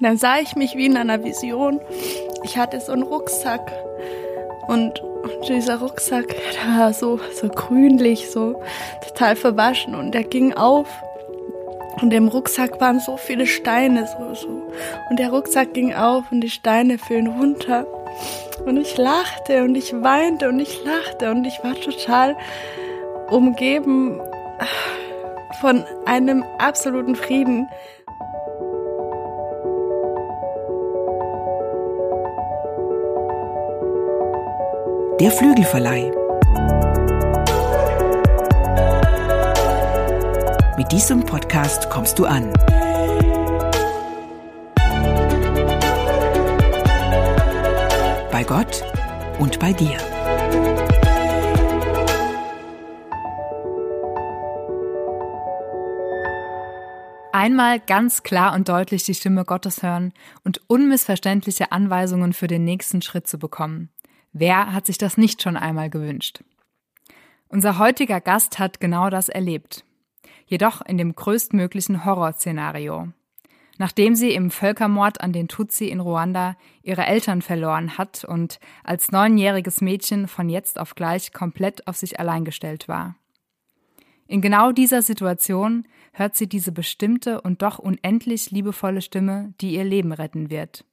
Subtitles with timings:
[0.00, 1.80] Dann sah ich mich wie in einer Vision.
[2.44, 3.72] Ich hatte so einen Rucksack
[4.68, 8.62] und, und dieser Rucksack, der war so, so grünlich, so
[9.06, 10.88] total verwaschen und der ging auf
[12.00, 14.72] und im Rucksack waren so viele Steine, so, so.
[15.10, 17.86] Und der Rucksack ging auf und die Steine fielen runter.
[18.64, 22.36] Und ich lachte und ich weinte und ich lachte und ich war total
[23.30, 24.20] umgeben
[25.60, 27.68] von einem absoluten Frieden.
[35.22, 36.10] Der Flügelverleih.
[40.76, 42.52] Mit diesem Podcast kommst du an.
[48.32, 48.82] Bei Gott
[49.38, 49.96] und bei dir.
[57.32, 63.02] Einmal ganz klar und deutlich die Stimme Gottes hören und unmissverständliche Anweisungen für den nächsten
[63.02, 63.92] Schritt zu bekommen.
[64.32, 66.42] Wer hat sich das nicht schon einmal gewünscht?
[67.48, 69.84] Unser heutiger Gast hat genau das erlebt.
[70.46, 73.08] Jedoch in dem größtmöglichen Horrorszenario.
[73.76, 79.12] Nachdem sie im Völkermord an den Tutsi in Ruanda ihre Eltern verloren hat und als
[79.12, 83.16] neunjähriges Mädchen von jetzt auf gleich komplett auf sich allein gestellt war.
[84.26, 89.84] In genau dieser Situation hört sie diese bestimmte und doch unendlich liebevolle Stimme, die ihr
[89.84, 90.86] Leben retten wird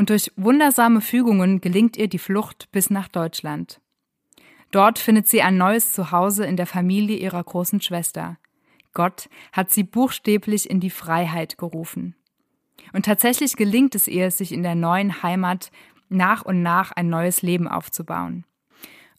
[0.00, 3.82] und durch wundersame Fügungen gelingt ihr die Flucht bis nach Deutschland.
[4.70, 8.38] Dort findet sie ein neues Zuhause in der Familie ihrer großen Schwester.
[8.94, 12.14] Gott hat sie buchstäblich in die Freiheit gerufen.
[12.94, 15.70] Und tatsächlich gelingt es ihr, sich in der neuen Heimat
[16.08, 18.46] nach und nach ein neues Leben aufzubauen.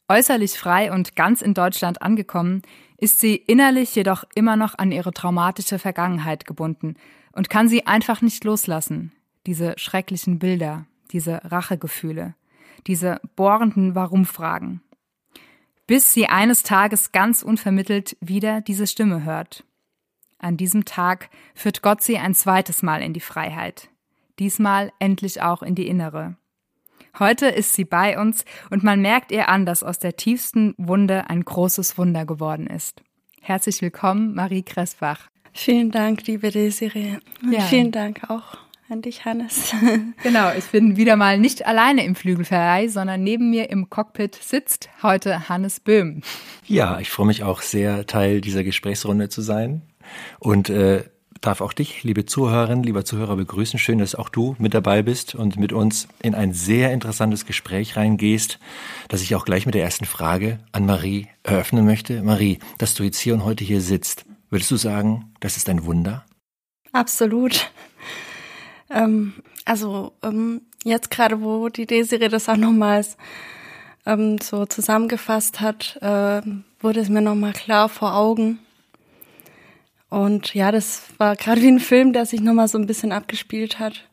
[0.09, 2.63] Äußerlich frei und ganz in Deutschland angekommen,
[2.97, 6.95] ist sie innerlich jedoch immer noch an ihre traumatische Vergangenheit gebunden
[7.33, 9.11] und kann sie einfach nicht loslassen,
[9.45, 12.35] diese schrecklichen Bilder, diese Rachegefühle,
[12.87, 14.81] diese bohrenden Warum-Fragen.
[15.87, 19.65] Bis sie eines Tages ganz unvermittelt wieder diese Stimme hört.
[20.39, 23.89] An diesem Tag führt Gott sie ein zweites Mal in die Freiheit.
[24.39, 26.37] Diesmal endlich auch in die innere.
[27.19, 31.29] Heute ist sie bei uns und man merkt ihr an, dass aus der tiefsten Wunde
[31.29, 33.03] ein großes Wunder geworden ist.
[33.41, 35.29] Herzlich willkommen, Marie Kressbach.
[35.51, 37.17] Vielen Dank, liebe Desiree.
[37.49, 37.61] Ja.
[37.61, 38.57] vielen Dank auch
[38.91, 39.73] an dich, Hannes.
[40.23, 44.89] genau, ich bin wieder mal nicht alleine im Flügelverleih, sondern neben mir im Cockpit sitzt
[45.01, 46.21] heute Hannes Böhm.
[46.67, 49.81] Ja, ich freue mich auch sehr, Teil dieser Gesprächsrunde zu sein
[50.39, 51.05] und äh,
[51.39, 53.79] darf auch dich, liebe Zuhörerinnen, lieber Zuhörer, begrüßen.
[53.79, 57.95] Schön, dass auch du mit dabei bist und mit uns in ein sehr interessantes Gespräch
[57.95, 58.59] reingehst,
[59.07, 62.21] das ich auch gleich mit der ersten Frage an Marie eröffnen möchte.
[62.23, 65.85] Marie, dass du jetzt hier und heute hier sitzt, würdest du sagen, das ist ein
[65.85, 66.25] Wunder?
[66.91, 67.71] Absolut.
[68.93, 69.33] Ähm,
[69.65, 73.17] also ähm, jetzt gerade, wo die Desiree das auch nochmals
[74.05, 76.41] ähm, so zusammengefasst hat, äh,
[76.79, 78.59] wurde es mir nochmal klar vor Augen.
[80.09, 83.79] Und ja, das war gerade wie ein Film, der sich nochmal so ein bisschen abgespielt
[83.79, 84.09] hat.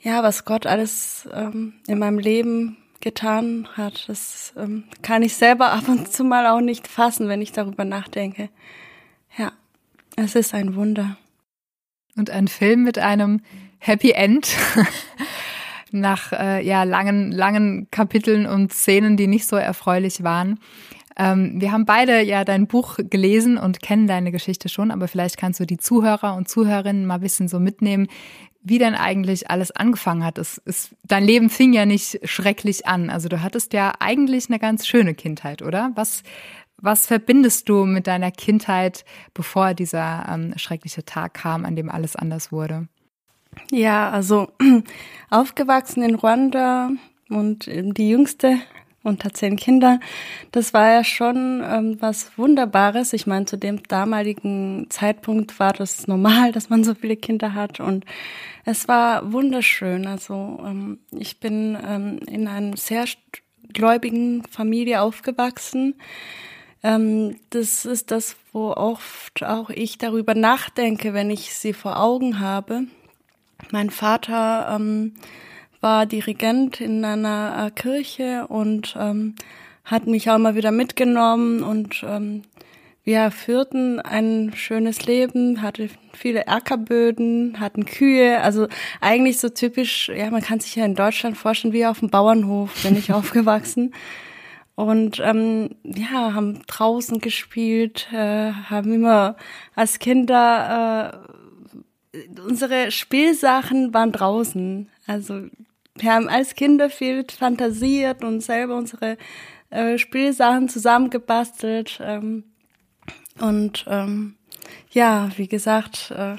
[0.00, 5.72] Ja, was Gott alles ähm, in meinem Leben getan hat, das ähm, kann ich selber
[5.72, 8.48] ab und zu mal auch nicht fassen, wenn ich darüber nachdenke.
[9.36, 9.52] Ja,
[10.16, 11.16] es ist ein Wunder.
[12.16, 13.40] Und ein Film mit einem
[13.78, 14.48] Happy End.
[15.90, 20.60] Nach äh, ja langen, langen Kapiteln und Szenen, die nicht so erfreulich waren.
[21.16, 25.36] Ähm, wir haben beide ja dein Buch gelesen und kennen deine Geschichte schon, aber vielleicht
[25.36, 28.06] kannst du die Zuhörer und Zuhörerinnen mal ein bisschen so mitnehmen,
[28.62, 30.38] wie denn eigentlich alles angefangen hat.
[30.38, 33.10] Es, es, dein Leben fing ja nicht schrecklich an.
[33.10, 35.90] Also du hattest ja eigentlich eine ganz schöne Kindheit, oder?
[35.94, 36.22] Was,
[36.76, 42.14] was verbindest du mit deiner Kindheit, bevor dieser ähm, schreckliche Tag kam, an dem alles
[42.14, 42.88] anders wurde?
[43.70, 44.48] Ja, also
[45.30, 46.90] aufgewachsen in Ruanda
[47.28, 48.58] und die jüngste
[49.02, 50.00] unter zehn Kinder,
[50.52, 53.12] das war ja schon ähm, was Wunderbares.
[53.12, 57.80] Ich meine, zu dem damaligen Zeitpunkt war das normal, dass man so viele Kinder hat
[57.80, 58.04] und
[58.64, 60.06] es war wunderschön.
[60.06, 63.04] Also ähm, ich bin ähm, in einer sehr
[63.72, 65.94] gläubigen Familie aufgewachsen.
[66.82, 72.40] Ähm, das ist das, wo oft auch ich darüber nachdenke, wenn ich sie vor Augen
[72.40, 72.84] habe
[73.70, 75.14] mein Vater ähm,
[75.80, 79.34] war Dirigent in einer äh, Kirche und ähm,
[79.84, 82.42] hat mich auch mal wieder mitgenommen und ähm,
[83.08, 88.68] wir führten ein schönes Leben, hatte viele Ackerböden, hatten Kühe, also
[89.00, 92.82] eigentlich so typisch, ja, man kann sich ja in Deutschland vorstellen, wie auf dem Bauernhof
[92.82, 93.94] bin ich aufgewachsen.
[94.74, 99.36] Und ähm, ja, haben draußen gespielt, äh, haben immer
[99.74, 101.27] als Kinder äh,
[102.44, 104.88] unsere Spielsachen waren draußen.
[105.06, 105.46] Also
[105.94, 109.16] wir haben als Kinder viel fantasiert und selber unsere
[109.70, 111.98] äh, Spielsachen zusammengebastelt.
[112.02, 112.44] Ähm,
[113.40, 114.36] und ähm,
[114.90, 116.36] ja, wie gesagt, äh,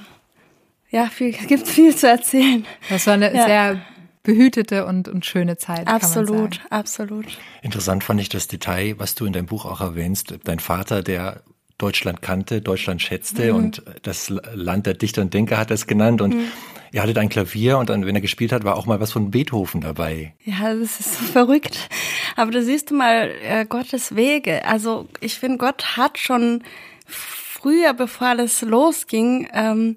[0.90, 2.66] ja, viel, gibt viel zu erzählen.
[2.90, 3.46] Das war eine ja.
[3.46, 3.82] sehr
[4.24, 5.88] behütete und, und schöne Zeit.
[5.88, 7.26] Absolut, absolut.
[7.62, 10.36] Interessant fand ich das Detail, was du in deinem Buch auch erwähnst.
[10.44, 11.42] Dein Vater, der
[11.80, 13.58] Deutschland kannte, Deutschland schätzte mhm.
[13.58, 16.44] und das Land der Dichter und Denker hat er es genannt und mhm.
[16.92, 19.32] er hatte ein Klavier und dann, wenn er gespielt hat, war auch mal was von
[19.32, 20.34] Beethoven dabei.
[20.44, 21.90] Ja, das ist so verrückt.
[22.36, 24.66] Aber da siehst du mal äh, Gottes Wege.
[24.66, 26.64] Also ich finde, Gott hat schon
[27.08, 29.96] früher, bevor alles losging, ähm,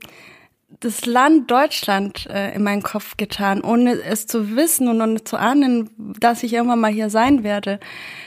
[0.81, 5.37] das Land Deutschland äh, in meinen Kopf getan, ohne es zu wissen und ohne zu
[5.37, 7.79] ahnen, dass ich irgendwann mal hier sein werde.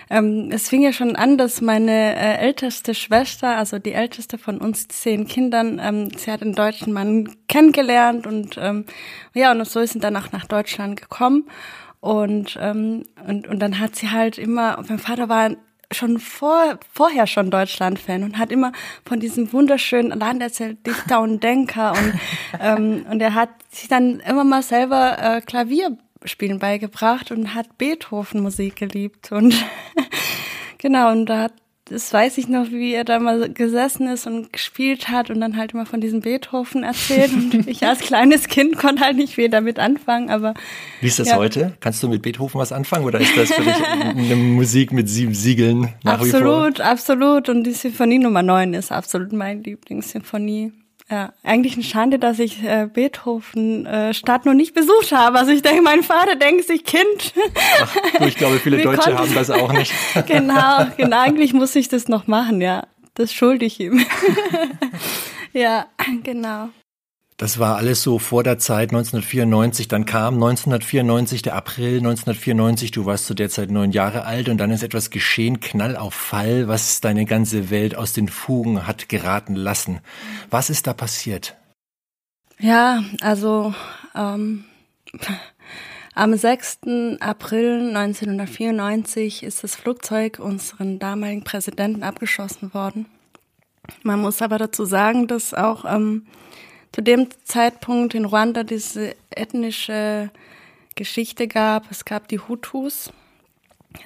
[0.09, 4.59] Ähm, es fing ja schon an, dass meine äh, älteste Schwester, also die älteste von
[4.59, 8.85] uns zehn Kindern, ähm, sie hat einen deutschen Mann kennengelernt und ähm,
[9.33, 11.49] ja, und so ist sie dann auch nach Deutschland gekommen.
[11.99, 15.49] Und, ähm, und, und dann hat sie halt immer, mein Vater war
[15.91, 18.71] schon vor, vorher schon Deutschland-Fan und hat immer
[19.05, 22.13] von diesem wunderschönen Land erzählt, Dichter und Denker und,
[22.59, 28.75] ähm, und er hat sich dann immer mal selber äh, Klavierspielen beigebracht und hat Beethoven-Musik
[28.75, 29.55] geliebt und
[30.77, 31.53] genau, und da hat
[31.85, 35.55] das weiß ich noch, wie er da mal gesessen ist und gespielt hat und dann
[35.55, 37.31] halt immer von diesem Beethoven erzählt.
[37.31, 40.55] Und ich als kleines Kind konnte halt nicht viel damit anfangen, aber.
[40.99, 41.37] Wie ist das ja.
[41.37, 41.77] heute?
[41.81, 45.35] Kannst du mit Beethoven was anfangen oder ist das für dich eine Musik mit sieben
[45.35, 46.65] Siegeln nach absolut, wie vor?
[46.65, 47.49] Absolut, absolut.
[47.49, 50.71] Und die Symphonie Nummer neun ist absolut meine Lieblingssymphonie.
[51.09, 55.37] Ja, eigentlich eine Schande, dass ich äh, Beethoven äh, Stadt noch nicht besucht habe.
[55.37, 57.33] Also ich denke, mein Vater denkt sich Kind.
[57.79, 59.93] Ach, ich glaube, viele Deutsche haben das auch nicht.
[60.27, 61.19] genau, genau.
[61.19, 62.87] Eigentlich muss ich das noch machen, ja.
[63.13, 64.03] Das schulde ich ihm.
[65.53, 65.85] ja,
[66.23, 66.69] genau.
[67.37, 69.89] Das war alles so vor der Zeit 1994.
[69.89, 72.91] Dann kam 1994 der April 1994.
[72.91, 76.13] Du warst zu der Zeit neun Jahre alt und dann ist etwas geschehen, Knall auf
[76.13, 79.99] Fall, was deine ganze Welt aus den Fugen hat geraten lassen.
[80.49, 81.57] Was ist da passiert?
[82.57, 83.73] Ja, also
[84.15, 84.63] ähm,
[86.13, 86.79] am 6.
[87.19, 93.07] April 1994 ist das Flugzeug unseren damaligen Präsidenten abgeschossen worden.
[94.03, 96.25] Man muss aber dazu sagen, dass auch ähm,
[96.95, 100.31] zu dem Zeitpunkt in Ruanda diese ethnische
[100.95, 101.91] Geschichte gab.
[101.91, 103.11] Es gab die Hutus,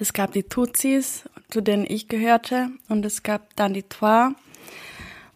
[0.00, 4.34] es gab die Tutsis, zu denen ich gehörte, und es gab dann die Twa.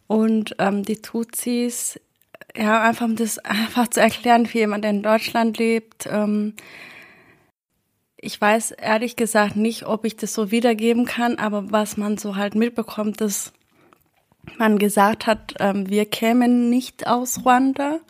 [0.08, 2.00] Und ähm, die Tutsis,
[2.56, 6.06] ja, einfach um das einfach zu erklären für jemand, der in Deutschland lebt.
[6.10, 6.54] Ähm,
[8.16, 12.34] ich weiß ehrlich gesagt nicht, ob ich das so wiedergeben kann, aber was man so
[12.34, 13.52] halt mitbekommt, dass
[14.58, 18.00] man gesagt hat, ähm, wir kämen nicht aus Ruanda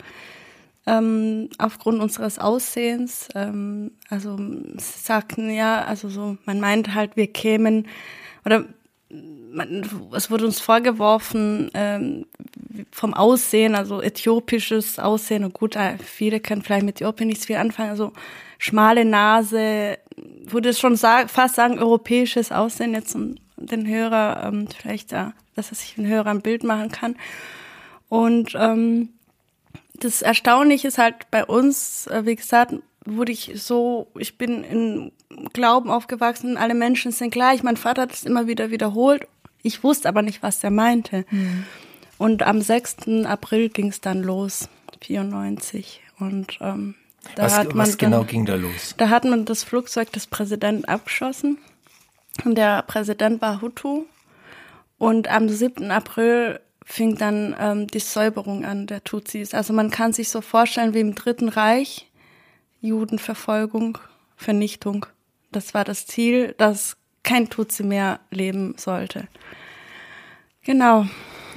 [0.85, 3.29] ähm, aufgrund unseres Aussehens.
[3.35, 4.37] Ähm, also
[4.77, 7.87] sagten ja, also so, man meint halt, wir kämen
[8.45, 8.65] oder
[9.09, 12.25] man, es wurde uns vorgeworfen ähm,
[12.91, 15.43] vom Aussehen, also äthiopisches Aussehen.
[15.43, 17.89] Und gut, äh, viele können vielleicht mit Äthiopien nichts viel anfangen.
[17.89, 18.11] Also
[18.57, 25.11] schmale Nase, würde schon sagen, fast sagen europäisches Aussehen jetzt um den Hörer ähm, vielleicht
[25.11, 27.15] da dass er sich ein Hörer ein Bild machen kann.
[28.09, 29.09] Und ähm,
[29.93, 32.75] das Erstaunliche ist halt bei uns, äh, wie gesagt,
[33.05, 35.11] wurde ich so, ich bin im
[35.53, 37.63] Glauben aufgewachsen, alle Menschen sind gleich.
[37.63, 39.27] Mein Vater hat es immer wieder wiederholt.
[39.63, 41.25] Ich wusste aber nicht, was er meinte.
[41.31, 41.65] Mhm.
[42.17, 43.25] Und am 6.
[43.25, 44.69] April ging es dann los,
[45.01, 46.01] 94.
[46.19, 46.95] Und ähm,
[47.35, 48.95] da was, hat man was genau dann, ging da los?
[48.97, 51.57] Da hat man das Flugzeug des Präsidenten abgeschossen.
[52.43, 54.05] Und der Präsident war Hutu
[54.97, 55.91] und am 7.
[55.91, 59.53] April fing dann ähm, die Säuberung an der Tutsis.
[59.53, 62.09] Also man kann sich so vorstellen wie im Dritten Reich,
[62.81, 63.97] Judenverfolgung,
[64.35, 65.05] Vernichtung.
[65.51, 69.27] Das war das Ziel, dass kein Tutsi mehr leben sollte.
[70.63, 71.05] Genau.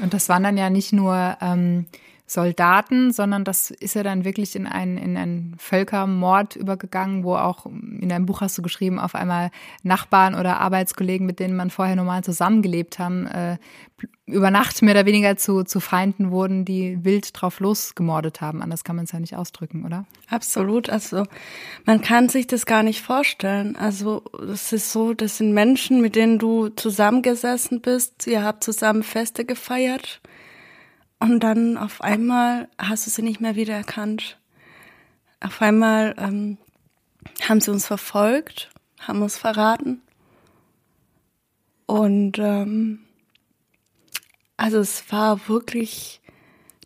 [0.01, 1.87] Und das waren dann ja nicht nur ähm,
[2.31, 7.65] Soldaten, sondern das ist ja dann wirklich in einen, in einen Völkermord übergegangen, wo auch
[7.65, 9.51] in deinem Buch hast du geschrieben, auf einmal
[9.83, 13.57] Nachbarn oder Arbeitskollegen, mit denen man vorher normal zusammengelebt haben, äh,
[14.27, 18.61] über Nacht mehr oder weniger zu, zu Feinden wurden, die wild drauf losgemordet haben.
[18.63, 20.05] Anders kann man es ja nicht ausdrücken, oder?
[20.29, 20.91] Absolut.
[20.91, 21.25] Also
[21.87, 23.75] man kann sich das gar nicht vorstellen.
[23.75, 28.27] Also es ist so, das sind Menschen, mit denen du zusammengesessen bist.
[28.27, 30.21] Ihr habt zusammen Feste gefeiert
[31.21, 34.39] und dann auf einmal hast du sie nicht mehr wiedererkannt.
[35.41, 36.59] Auf einmal ähm,
[37.49, 38.71] haben sie uns verfolgt,
[39.01, 40.01] haben uns verraten.
[41.87, 43.01] Und ähm,
[44.57, 46.21] also es war wirklich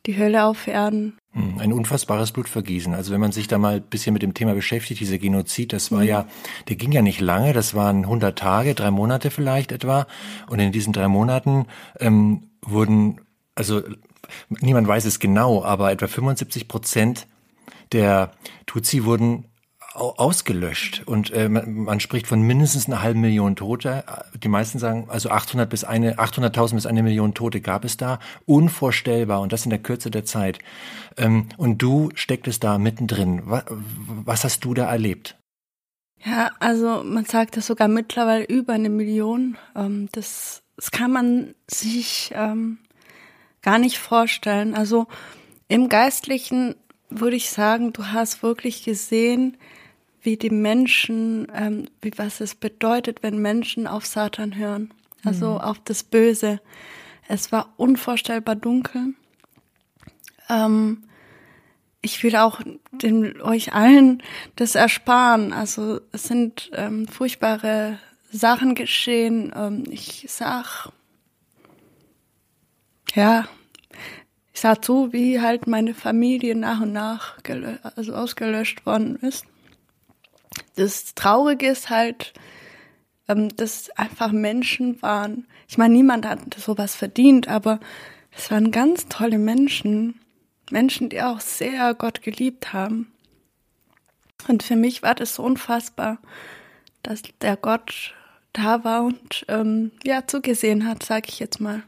[0.06, 1.18] die Hölle auf Erden.
[1.32, 2.94] Hm, ein unfassbares Blutvergießen.
[2.94, 5.90] Also wenn man sich da mal ein bisschen mit dem Thema beschäftigt, dieser Genozid, das
[5.90, 6.26] war ja,
[6.68, 10.06] der ging ja nicht lange, das waren 100 Tage, drei Monate vielleicht etwa.
[10.48, 11.66] Und in diesen drei Monaten
[12.00, 13.20] ähm, wurden,
[13.54, 13.82] also
[14.48, 17.26] niemand weiß es genau, aber etwa 75 Prozent
[17.92, 18.32] der
[18.66, 19.46] Tutsi wurden
[19.94, 24.04] ausgelöscht und äh, man, man, spricht von mindestens einer halben Million Tote.
[24.42, 28.18] Die meisten sagen, also 800 bis eine 800.000 bis eine Million Tote gab es da,
[28.46, 30.58] unvorstellbar und das in der Kürze der Zeit.
[31.18, 33.42] Ähm, und du stecktest da mittendrin.
[33.44, 35.36] Was, was hast du da erlebt?
[36.24, 39.58] Ja, also man sagt das sogar mittlerweile über eine Million.
[39.76, 42.78] Ähm, das, das kann man sich ähm,
[43.62, 44.74] gar nicht vorstellen.
[44.74, 45.06] Also
[45.68, 46.74] im Geistlichen
[47.08, 49.56] würde ich sagen, du hast wirklich gesehen,
[50.22, 54.92] wie die Menschen, ähm, wie was es bedeutet, wenn Menschen auf Satan hören,
[55.24, 55.58] also mhm.
[55.58, 56.60] auf das Böse.
[57.28, 59.14] Es war unvorstellbar dunkel.
[60.48, 61.04] Ähm,
[62.02, 64.22] ich will auch den, euch allen
[64.56, 65.52] das ersparen.
[65.52, 67.98] Also es sind ähm, furchtbare
[68.30, 69.52] Sachen geschehen.
[69.56, 70.90] Ähm, ich sag,
[73.14, 73.46] ja,
[74.54, 77.38] ich sah zu, wie halt meine Familie nach und nach
[77.96, 79.46] also ausgelöscht worden ist
[80.76, 82.32] das Traurige ist halt,
[83.28, 85.46] ähm, dass einfach Menschen waren.
[85.68, 87.80] Ich meine, niemand hat sowas verdient, aber
[88.30, 90.20] es waren ganz tolle Menschen.
[90.70, 93.12] Menschen, die auch sehr Gott geliebt haben.
[94.48, 96.18] Und für mich war das so unfassbar,
[97.02, 98.14] dass der Gott
[98.52, 101.82] da war und ähm, ja zugesehen hat, sage ich jetzt mal.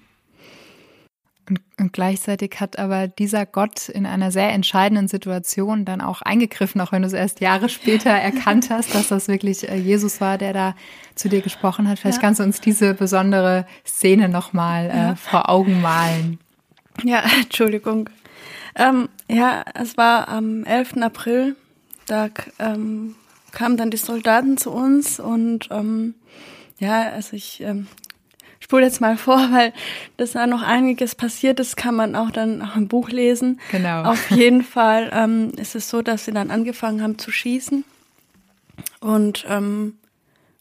[1.49, 6.81] Und, und, gleichzeitig hat aber dieser Gott in einer sehr entscheidenden Situation dann auch eingegriffen,
[6.81, 10.39] auch wenn du es erst Jahre später erkannt hast, dass das wirklich äh, Jesus war,
[10.39, 10.75] der da
[11.15, 11.99] zu dir gesprochen hat.
[11.99, 12.23] Vielleicht ja.
[12.23, 15.15] kannst du uns diese besondere Szene nochmal äh, ja.
[15.17, 16.39] vor Augen malen.
[17.03, 18.09] Ja, Entschuldigung.
[18.77, 20.97] Ähm, ja, es war am 11.
[21.03, 21.57] April,
[22.07, 23.15] da ähm,
[23.53, 26.15] kamen dann die Soldaten zu uns und ähm,
[26.79, 27.87] ja, also ich ähm,
[28.65, 29.75] spule jetzt mal vor, weil
[30.17, 33.61] das da noch einiges passiert ist, kann man auch dann auch im Buch lesen.
[33.71, 34.05] Genau.
[34.05, 37.85] Auf jeden Fall ähm, ist es so, dass sie dann angefangen haben zu schießen.
[39.01, 39.99] Und, ähm,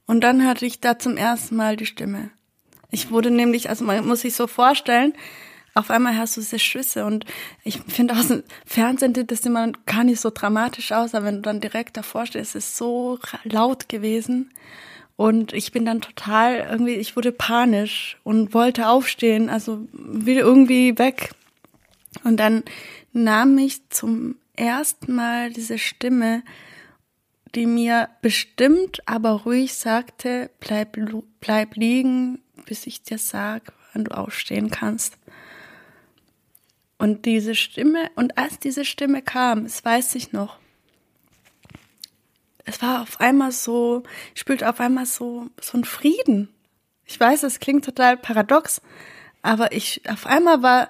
[0.05, 2.29] und dann hörte ich da zum ersten Mal die Stimme.
[2.91, 5.13] Ich wurde nämlich, also man muss sich so vorstellen,
[5.73, 7.25] auf einmal hast du diese Schüsse und
[7.63, 11.35] ich finde aus dem Fernsehen sieht das immer gar nicht so dramatisch aus, aber wenn
[11.37, 14.51] du dann direkt davor stehst, ist es so laut gewesen.
[15.23, 20.97] Und ich bin dann total irgendwie, ich wurde panisch und wollte aufstehen, also wieder irgendwie
[20.99, 21.29] weg.
[22.25, 22.63] Und dann
[23.13, 26.43] nahm mich zum ersten Mal diese Stimme,
[27.55, 30.97] die mir bestimmt, aber ruhig sagte, bleib,
[31.39, 35.17] bleib liegen, bis ich dir sag, wann du aufstehen kannst.
[36.97, 40.57] Und diese Stimme, und als diese Stimme kam, das weiß ich noch,
[42.65, 44.03] es war auf einmal so,
[44.33, 46.49] ich spürte auf einmal so, so ein Frieden.
[47.05, 48.81] Ich weiß, es klingt total paradox,
[49.41, 50.89] aber ich, auf einmal war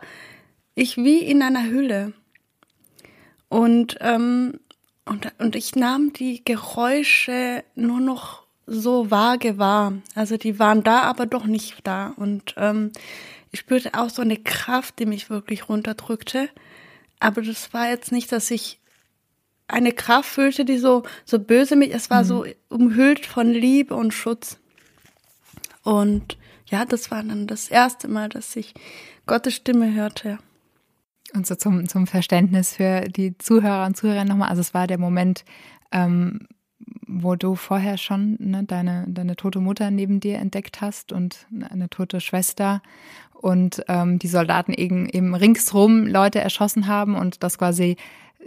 [0.75, 2.13] ich wie in einer Hülle.
[3.49, 4.59] Und, ähm,
[5.05, 9.93] und, und ich nahm die Geräusche nur noch so vage wahr.
[10.15, 12.13] Also die waren da, aber doch nicht da.
[12.15, 12.91] Und ähm,
[13.51, 16.49] ich spürte auch so eine Kraft, die mich wirklich runterdrückte.
[17.19, 18.79] Aber das war jetzt nicht, dass ich
[19.67, 22.27] eine Kraft fühlte, die so, so böse mich, es war mhm.
[22.27, 24.59] so umhüllt von Liebe und Schutz.
[25.83, 28.73] Und ja, das war dann das erste Mal, dass ich
[29.25, 30.39] Gottes Stimme hörte.
[31.33, 34.99] Und so zum, zum Verständnis für die Zuhörer und Zuhörer nochmal, also es war der
[34.99, 35.45] Moment,
[35.91, 36.47] ähm,
[37.07, 41.89] wo du vorher schon ne, deine, deine tote Mutter neben dir entdeckt hast und eine
[41.89, 42.81] tote Schwester
[43.33, 47.97] und ähm, die Soldaten eben, eben ringsrum Leute erschossen haben und das quasi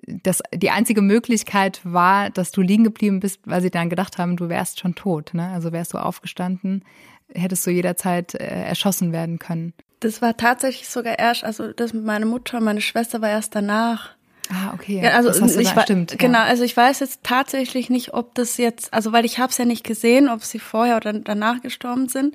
[0.07, 4.37] das, die einzige Möglichkeit war, dass du liegen geblieben bist, weil sie dann gedacht haben,
[4.37, 5.35] du wärst schon tot.
[5.35, 5.49] Ne?
[5.49, 6.85] Also wärst du aufgestanden,
[7.33, 9.73] hättest du jederzeit äh, erschossen werden können.
[10.01, 14.11] Das war tatsächlich sogar erst, also das mit meiner Mutter, meine Schwester war erst danach.
[14.51, 15.03] Ah, okay.
[15.03, 16.19] Ja, also ich da, stimmt.
[16.19, 19.59] Genau, also ich weiß jetzt tatsächlich nicht, ob das jetzt, also weil ich habe es
[19.59, 22.35] ja nicht gesehen, ob sie vorher oder danach gestorben sind.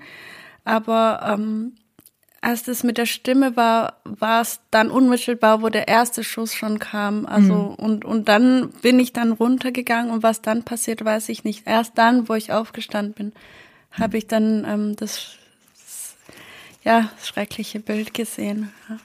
[0.66, 1.74] Aber ähm,
[2.42, 6.80] als das mit der Stimme war, war es dann unmittelbar, wo der erste Schuss schon
[6.80, 7.28] kam.
[7.28, 7.76] Also mhm.
[7.76, 11.68] und und dann bin ich dann runtergegangen und was dann passiert, weiß ich nicht.
[11.68, 13.32] Erst dann, wo ich aufgestanden bin,
[13.92, 15.36] habe ich dann ähm, das,
[15.80, 16.16] das
[16.84, 18.72] ja schreckliche Bild gesehen.
[18.90, 18.98] Ja.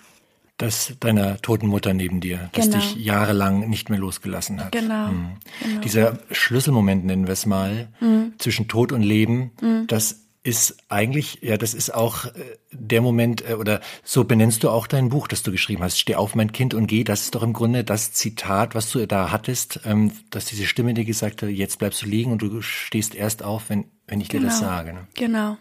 [0.57, 2.79] Das deiner toten Mutter neben dir, das genau.
[2.79, 4.73] dich jahrelang nicht mehr losgelassen hat.
[4.73, 5.09] Genau.
[5.09, 5.37] Mhm.
[5.63, 5.81] genau.
[5.83, 8.33] Dieser Schlüsselmoment nennen wir es mal, mhm.
[8.39, 9.87] zwischen Tod und Leben, mhm.
[9.89, 12.31] das ist eigentlich, ja, das ist auch äh,
[12.71, 16.15] der Moment, äh, oder so benennst du auch dein Buch, das du geschrieben hast, Steh
[16.15, 17.03] auf, mein Kind und geh.
[17.03, 20.95] Das ist doch im Grunde das Zitat, was du da hattest, ähm, dass diese Stimme
[20.95, 24.29] dir gesagt hat, jetzt bleibst du liegen und du stehst erst auf, wenn, wenn ich
[24.29, 24.51] dir genau.
[24.51, 24.93] das sage.
[24.93, 25.09] Ne?
[25.15, 25.57] Genau.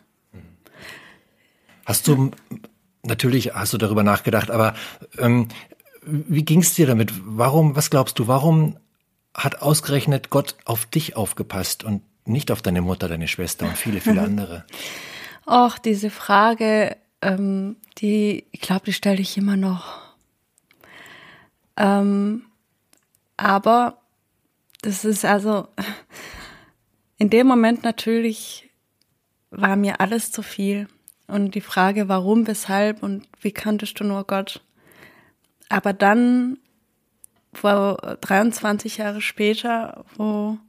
[1.86, 2.30] Hast du,
[3.04, 4.76] natürlich hast du darüber nachgedacht, aber
[5.18, 5.48] ähm,
[6.04, 7.12] wie ging es dir damit?
[7.26, 8.78] Warum, was glaubst du, warum
[9.34, 14.02] hat ausgerechnet Gott auf dich aufgepasst und nicht auf deine Mutter, deine Schwester und viele,
[14.02, 14.66] viele andere?
[15.48, 20.02] Och, diese Frage, ähm, die, ich glaube, die stelle ich immer noch.
[21.78, 22.46] Ähm,
[23.38, 24.02] aber
[24.82, 25.68] das ist also,
[27.18, 28.70] in dem Moment natürlich
[29.52, 30.88] war mir alles zu viel.
[31.28, 34.62] Und die Frage, warum, weshalb und wie kanntest du nur Gott?
[35.70, 36.60] Aber dann,
[37.54, 40.60] vor 23 Jahre später, wo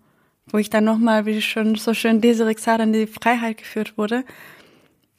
[0.51, 4.25] wo ich dann nochmal, wie schon so schön Desiree gesagt in die Freiheit geführt wurde,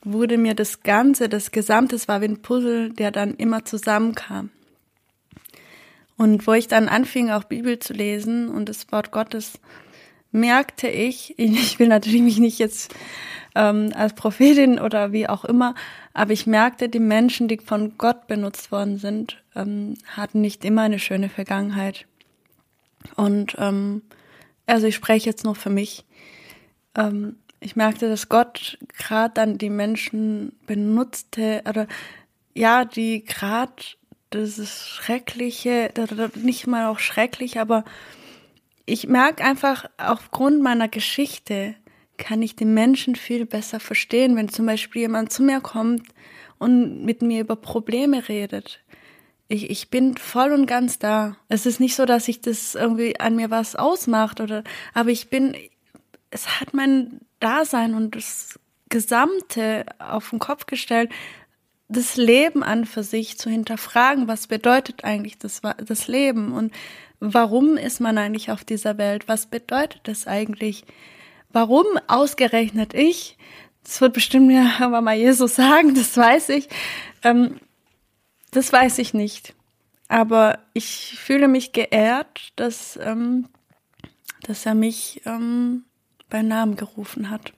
[0.03, 4.49] wurde mir das Ganze, das Gesamte, es war wie ein Puzzle, der dann immer zusammenkam.
[6.17, 9.59] Und wo ich dann anfing, auch Bibel zu lesen und das Wort Gottes,
[10.31, 12.93] merkte ich, ich will natürlich mich nicht jetzt
[13.55, 15.75] ähm, als Prophetin oder wie auch immer,
[16.13, 20.83] aber ich merkte, die Menschen, die von Gott benutzt worden sind, ähm, hatten nicht immer
[20.83, 22.05] eine schöne Vergangenheit.
[23.15, 24.01] Und ähm,
[24.67, 26.05] also ich spreche jetzt nur für mich.
[26.95, 31.87] Ähm, ich merkte, dass Gott gerade dann die Menschen benutzte, oder
[32.53, 33.73] ja, die gerade
[34.29, 35.91] das Schreckliche,
[36.35, 37.83] nicht mal auch schrecklich, aber
[38.85, 41.75] ich merke einfach, aufgrund meiner Geschichte
[42.17, 46.03] kann ich die Menschen viel besser verstehen, wenn zum Beispiel jemand zu mir kommt
[46.57, 48.81] und mit mir über Probleme redet
[49.47, 51.37] ich, ich bin voll und ganz da.
[51.47, 54.63] Es ist nicht so, dass ich das irgendwie an mir was ausmacht oder,
[54.93, 55.55] aber ich bin,
[56.31, 61.11] es hat mein Dasein und das Gesamte auf den Kopf gestellt,
[61.89, 64.27] das Leben an für sich zu hinterfragen.
[64.27, 66.73] Was bedeutet eigentlich das, das Leben und
[67.19, 69.27] warum ist man eigentlich auf dieser Welt?
[69.27, 70.83] Was bedeutet das eigentlich?
[71.51, 73.37] Warum ausgerechnet ich?
[73.83, 76.67] Das wird bestimmt mir aber mal Jesus sagen, das weiß ich.
[77.23, 77.59] Ähm,
[78.57, 79.53] das weiß ich nicht.
[80.07, 83.47] Aber ich fühle mich geehrt, dass, ähm,
[84.41, 85.83] dass er mich ähm,
[86.27, 87.53] bei Namen gerufen hat.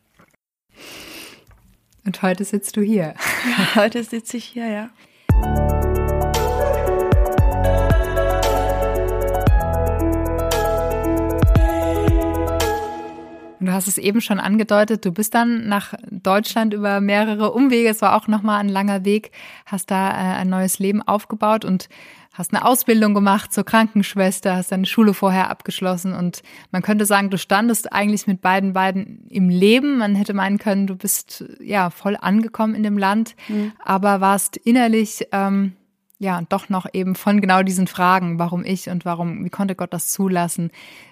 [2.05, 3.13] Und heute sitzt du hier.
[3.45, 5.88] Ja, heute sitze ich hier, ja.
[13.69, 18.01] Du hast es eben schon angedeutet, du bist dann nach Deutschland über mehrere Umwege, es
[18.01, 19.29] war auch nochmal ein langer Weg,
[19.67, 21.87] hast da äh, ein neues Leben aufgebaut und
[22.33, 27.29] hast eine Ausbildung gemacht zur Krankenschwester, hast deine Schule vorher abgeschlossen und man könnte sagen,
[27.29, 29.99] du standest eigentlich mit beiden beiden im Leben.
[29.99, 33.73] Man hätte meinen können, du bist ja voll angekommen in dem Land, mhm.
[33.85, 35.73] aber warst innerlich ähm,
[36.19, 39.93] ja doch noch eben von genau diesen Fragen, warum ich und warum, wie konnte Gott
[39.93, 40.71] das zulassen,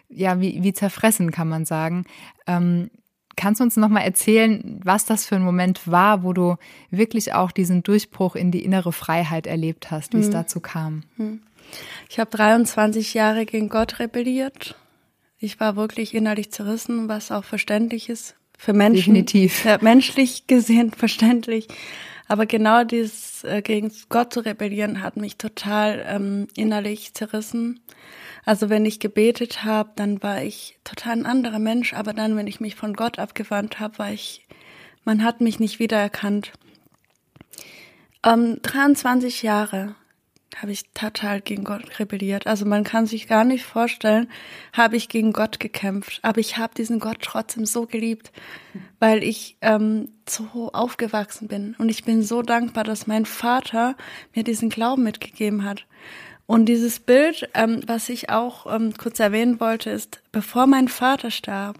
[0.10, 2.06] ja, wie, wie zerfressen, kann man sagen.
[2.46, 2.89] Ähm,
[3.36, 6.58] kannst du uns nochmal erzählen, was das für ein Moment war, wo du
[6.91, 10.24] wirklich auch diesen Durchbruch in die innere Freiheit erlebt hast, wie hm.
[10.24, 11.04] es dazu kam?
[11.15, 11.41] Hm.
[12.10, 14.76] Ich habe 23 Jahre gegen Gott rebelliert.
[15.39, 19.13] Ich war wirklich innerlich zerrissen, was auch verständlich ist für Menschen.
[19.13, 19.65] Definitiv.
[19.65, 21.67] Ja, menschlich gesehen verständlich.
[22.28, 27.80] Aber genau dieses äh, gegen Gott zu rebellieren hat mich total ähm, innerlich zerrissen.
[28.46, 32.48] Also wenn ich gebetet habe, dann war ich total ein anderer Mensch, aber dann, wenn
[32.48, 34.46] ich mich von Gott abgewandt habe, war ich,
[35.04, 36.54] man hat mich nicht wiedererkannt.
[38.24, 39.96] Ähm, 23 Jahre
[40.62, 42.48] habe ich total gegen Gott rebelliert.
[42.48, 44.30] Also man kann sich gar nicht vorstellen,
[44.74, 46.20] habe ich gegen Gott gekämpft.
[46.24, 48.32] Aber ich habe diesen Gott trotzdem so geliebt,
[49.00, 51.76] weil ich ähm, so aufgewachsen bin.
[51.78, 53.96] Und ich bin so dankbar, dass mein Vater
[54.34, 55.86] mir diesen Glauben mitgegeben hat.
[56.48, 61.30] Und dieses Bild, ähm, was ich auch ähm, kurz erwähnen wollte, ist, bevor mein Vater
[61.30, 61.78] starb,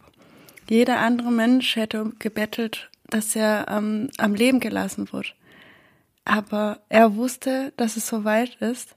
[0.70, 5.34] jeder andere Mensch hätte gebettelt, dass er ähm, am Leben gelassen wird.
[6.28, 8.96] Aber er wusste, dass es soweit ist.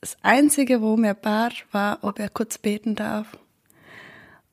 [0.00, 3.36] Das Einzige, worum er bat, war, ob er kurz beten darf.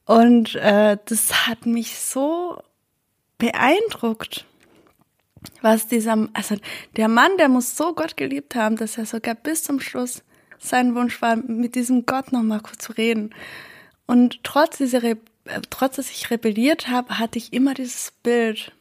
[0.05, 2.61] Und äh, das hat mich so
[3.37, 4.45] beeindruckt
[5.61, 6.55] was dieser, also
[6.95, 10.23] der Mann, der muss so Gott geliebt haben, dass er sogar bis zum Schluss
[10.59, 13.33] sein Wunsch war, mit diesem Gott nochmal kurz zu reden.
[14.07, 15.17] Und trotz dieser, Re
[15.69, 18.71] trotz dass ich rebelliert habe, hatte ich immer dieses Bild.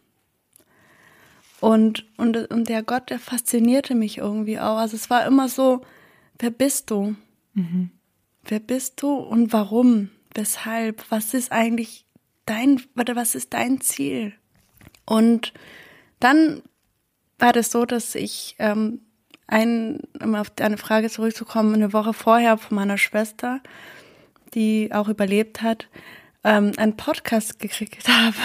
[1.64, 4.76] Und, und, und der Gott, der faszinierte mich irgendwie auch.
[4.76, 5.80] Also es war immer so,
[6.38, 7.16] wer bist du?
[7.54, 7.90] Mhm.
[8.42, 10.10] Wer bist du und warum?
[10.34, 11.10] Weshalb?
[11.10, 12.04] Was ist eigentlich
[12.44, 14.34] dein, oder was ist dein Ziel?
[15.06, 15.54] Und
[16.20, 16.60] dann
[17.38, 19.00] war das so, dass ich ähm,
[19.46, 23.62] ein, um auf deine Frage zurückzukommen, eine Woche vorher von meiner Schwester,
[24.52, 25.88] die auch überlebt hat,
[26.44, 28.36] ähm, einen Podcast gekriegt habe.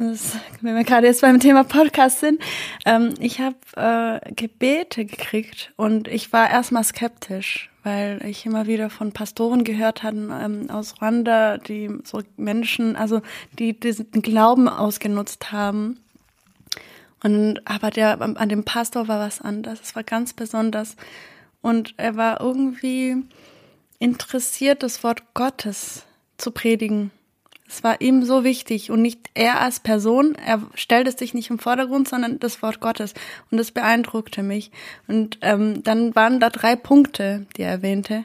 [0.00, 2.40] Das, wenn wir gerade jetzt beim Thema Podcast sind,
[2.84, 8.90] ähm, ich habe äh, Gebete gekriegt und ich war erstmal skeptisch, weil ich immer wieder
[8.90, 13.22] von Pastoren gehört hatte ähm, aus Rwanda, die so Menschen, also
[13.58, 15.98] die diesen Glauben ausgenutzt haben.
[17.24, 19.80] Und aber der an dem Pastor war was anderes.
[19.82, 20.94] Es war ganz besonders
[21.60, 23.16] und er war irgendwie
[23.98, 26.04] interessiert, das Wort Gottes
[26.36, 27.10] zu predigen.
[27.68, 30.34] Es war ihm so wichtig und nicht er als Person.
[30.34, 33.12] Er stellte sich nicht im Vordergrund, sondern das Wort Gottes.
[33.50, 34.70] Und das beeindruckte mich.
[35.06, 38.24] Und ähm, dann waren da drei Punkte, die er erwähnte.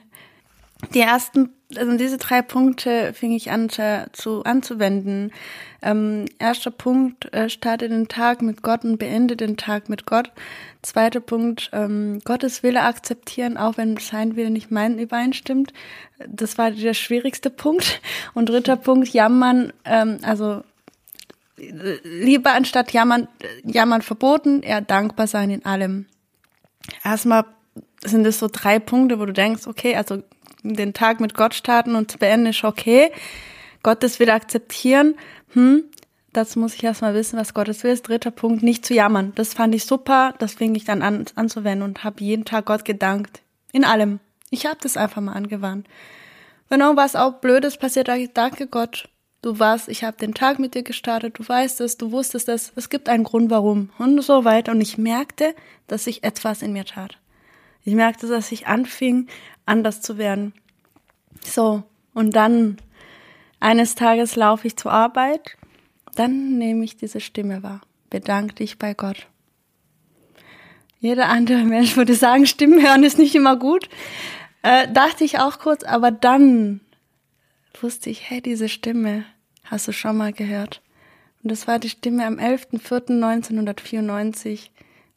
[0.94, 5.32] Die ersten, also diese drei Punkte fing ich an zu, anzuwenden.
[5.82, 10.32] Ähm, erster Punkt, äh, starte den Tag mit Gott und beende den Tag mit Gott.
[10.82, 15.74] Zweiter Punkt, ähm, Gottes Wille akzeptieren, auch wenn sein Wille nicht mein übereinstimmt.
[16.28, 18.02] Das war der schwierigste Punkt.
[18.34, 20.64] Und dritter Punkt, jammern, ähm, also
[22.04, 23.28] lieber anstatt jammern,
[23.64, 26.06] jammern verboten, eher dankbar sein in allem.
[27.04, 27.46] Erstmal
[28.04, 30.24] sind es so drei Punkte, wo du denkst, okay, also
[30.64, 33.12] den Tag mit Gott starten und zu beenden ist okay.
[33.84, 35.16] Gottes Wille akzeptieren.
[35.54, 35.84] Hm,
[36.32, 37.98] dazu muss ich erstmal wissen, was Gottes Will.
[38.00, 39.34] Dritter Punkt, nicht zu jammern.
[39.36, 40.34] Das fand ich super.
[40.40, 43.42] Das fing ich dann an anzuwenden und habe jeden Tag Gott gedankt.
[43.72, 44.20] In allem.
[44.50, 45.88] Ich habe das einfach mal angewandt.
[46.70, 49.10] Wenn irgendwas auch Blödes passiert, sage ich, danke Gott.
[49.42, 52.72] Du warst, ich habe den Tag mit dir gestartet, du weißt es, du wusstest es,
[52.78, 54.72] es gibt einen Grund warum und so weiter.
[54.72, 55.54] Und ich merkte,
[55.88, 57.18] dass sich etwas in mir tat.
[57.84, 59.28] Ich merkte, dass ich anfing,
[59.66, 60.54] anders zu werden.
[61.46, 62.78] So, und dann
[63.60, 65.58] eines Tages laufe ich zur Arbeit,
[66.16, 67.82] dann nehme ich diese Stimme wahr.
[68.10, 69.28] Bedank dich bei Gott.
[71.00, 73.90] Jeder andere Mensch würde sagen, Stimmen hören ist nicht immer gut.
[74.62, 76.82] Äh, dachte ich auch kurz, aber dann
[77.82, 79.26] wusste ich, hey, diese Stimme
[79.64, 80.82] hast du schon mal gehört.
[81.42, 84.70] Und das war die Stimme am 11.04.1994,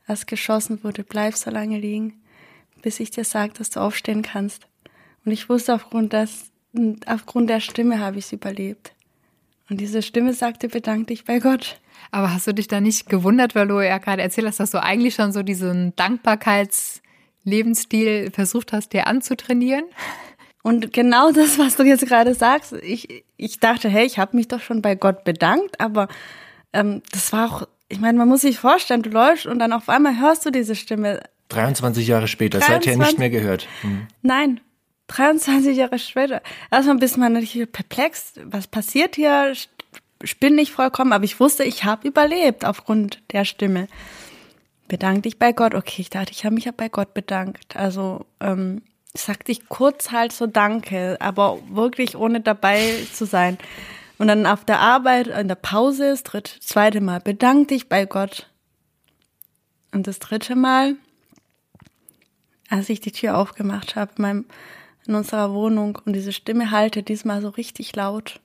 [0.07, 2.15] als geschossen wurde, bleib so lange liegen
[2.83, 4.69] bis ich dir sage, dass du aufstehen kannst.
[5.25, 6.53] Und ich wusste, aufgrund, des,
[7.07, 8.93] aufgrund der Stimme habe ich es überlebt.
[9.69, 11.81] Und diese Stimme sagte, bedank dich bei Gott.
[12.11, 14.81] Aber hast du dich da nicht gewundert, weil du ja gerade erzählt hast, dass du
[14.83, 19.85] eigentlich schon so diesen Dankbarkeitslebensstil versucht hast, dir anzutrainieren?
[20.63, 24.49] Und genau das, was du jetzt gerade sagst, ich, ich dachte, hey, ich habe mich
[24.49, 26.09] doch schon bei Gott bedankt, aber
[26.73, 29.89] ähm, das war auch, ich meine, man muss sich vorstellen, du läufst und dann auf
[29.89, 31.23] einmal hörst du diese Stimme.
[31.49, 33.69] 23 Jahre später, 23, seither nicht mehr gehört.
[33.83, 34.07] Hm.
[34.23, 34.61] Nein,
[35.09, 36.43] 23 Jahre später.
[36.71, 38.35] Erstmal bist man natürlich perplex.
[38.45, 39.55] Was passiert hier?
[40.25, 43.87] Spinne ich vollkommen, aber ich wusste, ich habe überlebt aufgrund der Stimme.
[44.89, 45.75] Bedank dich bei Gott.
[45.75, 47.77] Okay, ich dachte, ich habe mich ja bei Gott bedankt.
[47.77, 48.83] Also ähm,
[49.15, 53.59] sagte ich kurz halt so Danke, aber wirklich ohne dabei zu sein.
[54.19, 58.07] Und dann auf der Arbeit, in der Pause, das dritte, zweite Mal, bedank dich bei
[58.07, 58.49] Gott.
[59.93, 60.97] Und das dritte Mal,
[62.69, 64.45] als ich die Tür aufgemacht habe in, meinem,
[65.07, 68.41] in unserer Wohnung und diese Stimme halte diesmal so richtig laut.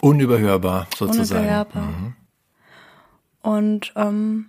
[0.00, 1.40] Unüberhörbar sozusagen.
[1.40, 1.82] Unüberhörbar.
[1.82, 2.14] Mhm.
[3.42, 4.46] Und, ähm,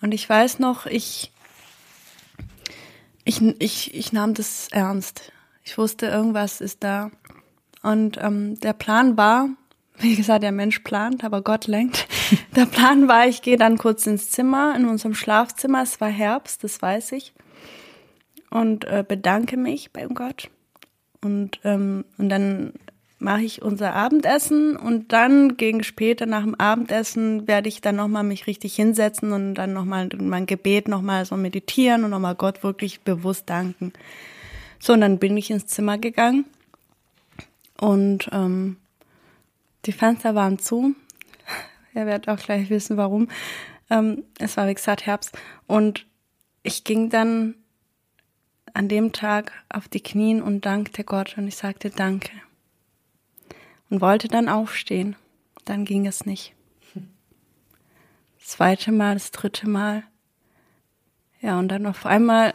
[0.00, 1.32] und ich weiß noch, ich,
[3.24, 5.32] ich, ich, ich nahm das ernst.
[5.64, 7.10] Ich wusste, irgendwas ist da.
[7.82, 9.48] Und ähm, der Plan war,
[9.98, 12.06] wie gesagt, der Mensch plant, aber Gott lenkt.
[12.54, 15.82] Der Plan war, ich gehe dann kurz ins Zimmer, in unserem Schlafzimmer.
[15.82, 17.34] Es war Herbst, das weiß ich
[18.50, 20.50] und äh, bedanke mich bei Gott.
[21.22, 22.72] Und, ähm, und dann
[23.18, 28.24] mache ich unser Abendessen und dann gegen später nach dem Abendessen werde ich dann nochmal
[28.24, 33.02] mich richtig hinsetzen und dann nochmal mein Gebet nochmal so meditieren und nochmal Gott wirklich
[33.02, 33.92] bewusst danken.
[34.78, 36.46] So, und dann bin ich ins Zimmer gegangen
[37.78, 38.78] und ähm,
[39.84, 40.94] die Fenster waren zu.
[41.94, 43.28] Ihr werdet auch gleich wissen, warum.
[43.90, 45.36] Ähm, es war, wie gesagt, Herbst.
[45.66, 46.06] Und
[46.62, 47.54] ich ging dann
[48.74, 52.30] an dem Tag auf die Knien und dankte Gott und ich sagte Danke.
[53.88, 55.16] Und wollte dann aufstehen.
[55.64, 56.54] Dann ging es nicht.
[58.38, 60.04] Das zweite Mal, das dritte Mal.
[61.40, 62.54] Ja, und dann auf einmal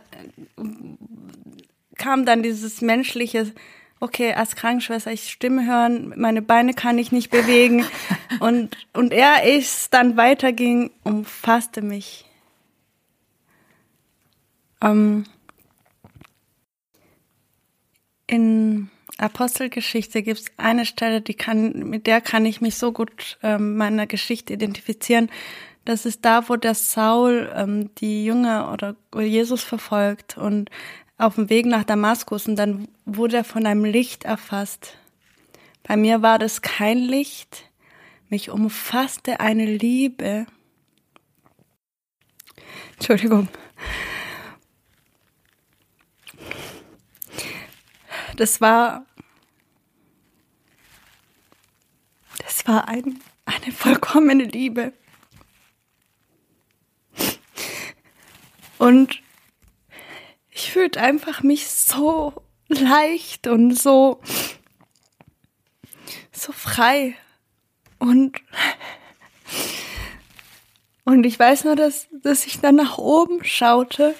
[1.98, 3.52] kam dann dieses menschliche,
[4.00, 7.86] okay, als Krankenschwester, ich Stimme hören, meine Beine kann ich nicht bewegen.
[8.40, 12.26] und, und er es dann weiterging, umfasste mich.
[14.82, 15.26] Ähm,
[18.28, 23.38] in, Apostelgeschichte gibt es eine Stelle, die kann, mit der kann ich mich so gut
[23.44, 25.30] ähm, meiner Geschichte identifizieren.
[25.86, 30.70] Das ist da, wo der Saul ähm, die Jünger oder Jesus verfolgt und
[31.18, 34.98] auf dem Weg nach Damaskus und dann wurde er von einem Licht erfasst.
[35.84, 37.70] Bei mir war das kein Licht,
[38.28, 40.46] mich umfasste eine Liebe.
[42.98, 43.48] Entschuldigung.
[48.36, 49.06] Das war,
[52.40, 54.94] das war ein, eine vollkommene Liebe.
[58.78, 59.22] Und
[60.50, 62.34] ich fühlte einfach mich so
[62.68, 64.22] leicht und so,
[66.32, 67.16] so frei.
[68.00, 68.42] Und,
[71.06, 74.14] und ich weiß nur, dass, dass ich dann nach oben schaute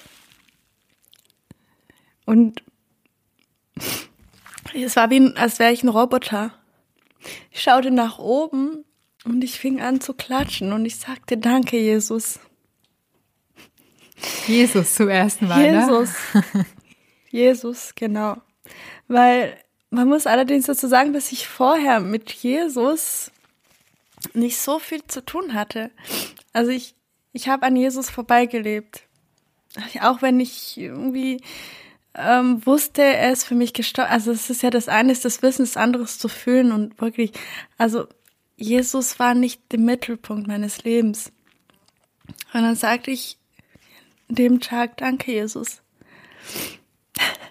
[2.24, 2.62] und
[4.82, 6.52] es war wie, als wäre ich ein Roboter.
[7.50, 8.84] Ich schaute nach oben
[9.24, 12.38] und ich fing an zu klatschen und ich sagte, danke, Jesus.
[14.46, 15.62] Jesus zum ersten Mal.
[15.62, 16.14] Jesus.
[16.32, 16.66] Ne?
[17.30, 18.36] Jesus, genau.
[19.08, 19.56] Weil
[19.90, 23.30] man muss allerdings dazu sagen, dass ich vorher mit Jesus
[24.32, 25.90] nicht so viel zu tun hatte.
[26.52, 26.94] Also ich,
[27.32, 29.02] ich habe an Jesus vorbeigelebt.
[30.00, 31.42] Auch wenn ich irgendwie
[32.16, 34.10] ähm, wusste, ist für mich gestorben.
[34.10, 37.00] Also es ist ja das eine ist das Wissen, das andere ist zu fühlen und
[37.00, 37.32] wirklich,
[37.78, 38.06] also
[38.56, 41.30] Jesus war nicht der Mittelpunkt meines Lebens.
[42.52, 43.36] Und dann sagte ich
[44.28, 45.82] dem Tag, danke Jesus.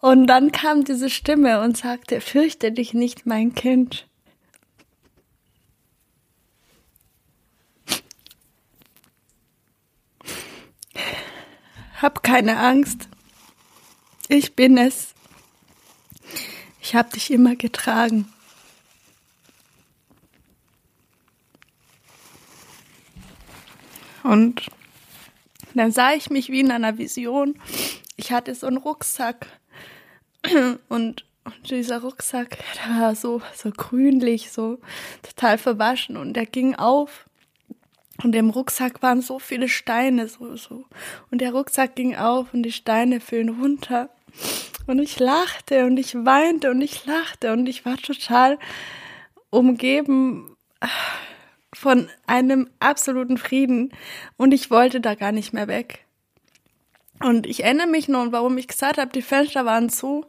[0.00, 4.06] Und dann kam diese Stimme und sagte, fürchte dich nicht, mein Kind.
[12.00, 13.08] Hab keine Angst.
[14.28, 15.14] Ich bin es.
[16.80, 18.30] Ich habe dich immer getragen.
[24.22, 24.70] Und
[25.74, 27.58] dann sah ich mich wie in einer Vision.
[28.16, 29.46] Ich hatte so einen Rucksack
[30.88, 34.78] und, und dieser Rucksack, der war so, so grünlich, so
[35.22, 37.28] total verwaschen und der ging auf
[38.22, 40.84] und im Rucksack waren so viele Steine, so, so.
[41.30, 44.10] Und der Rucksack ging auf und die Steine fielen runter.
[44.86, 48.58] Und ich lachte und ich weinte und ich lachte und ich war total
[49.50, 50.56] umgeben
[51.74, 53.92] von einem absoluten Frieden
[54.36, 56.06] und ich wollte da gar nicht mehr weg.
[57.20, 60.24] Und ich erinnere mich nur, warum ich gesagt habe, die Fenster waren zu.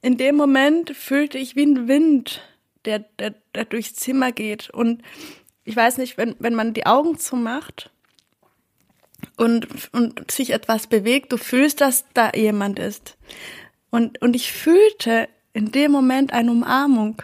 [0.00, 2.42] In dem Moment fühlte ich wie ein Wind,
[2.84, 4.70] der, der, der durchs Zimmer geht.
[4.70, 5.02] Und
[5.64, 7.90] ich weiß nicht, wenn, wenn man die Augen zumacht
[9.36, 13.16] und, und sich etwas bewegt, du fühlst, dass da jemand ist.
[13.90, 17.22] Und, und ich fühlte in dem Moment eine Umarmung.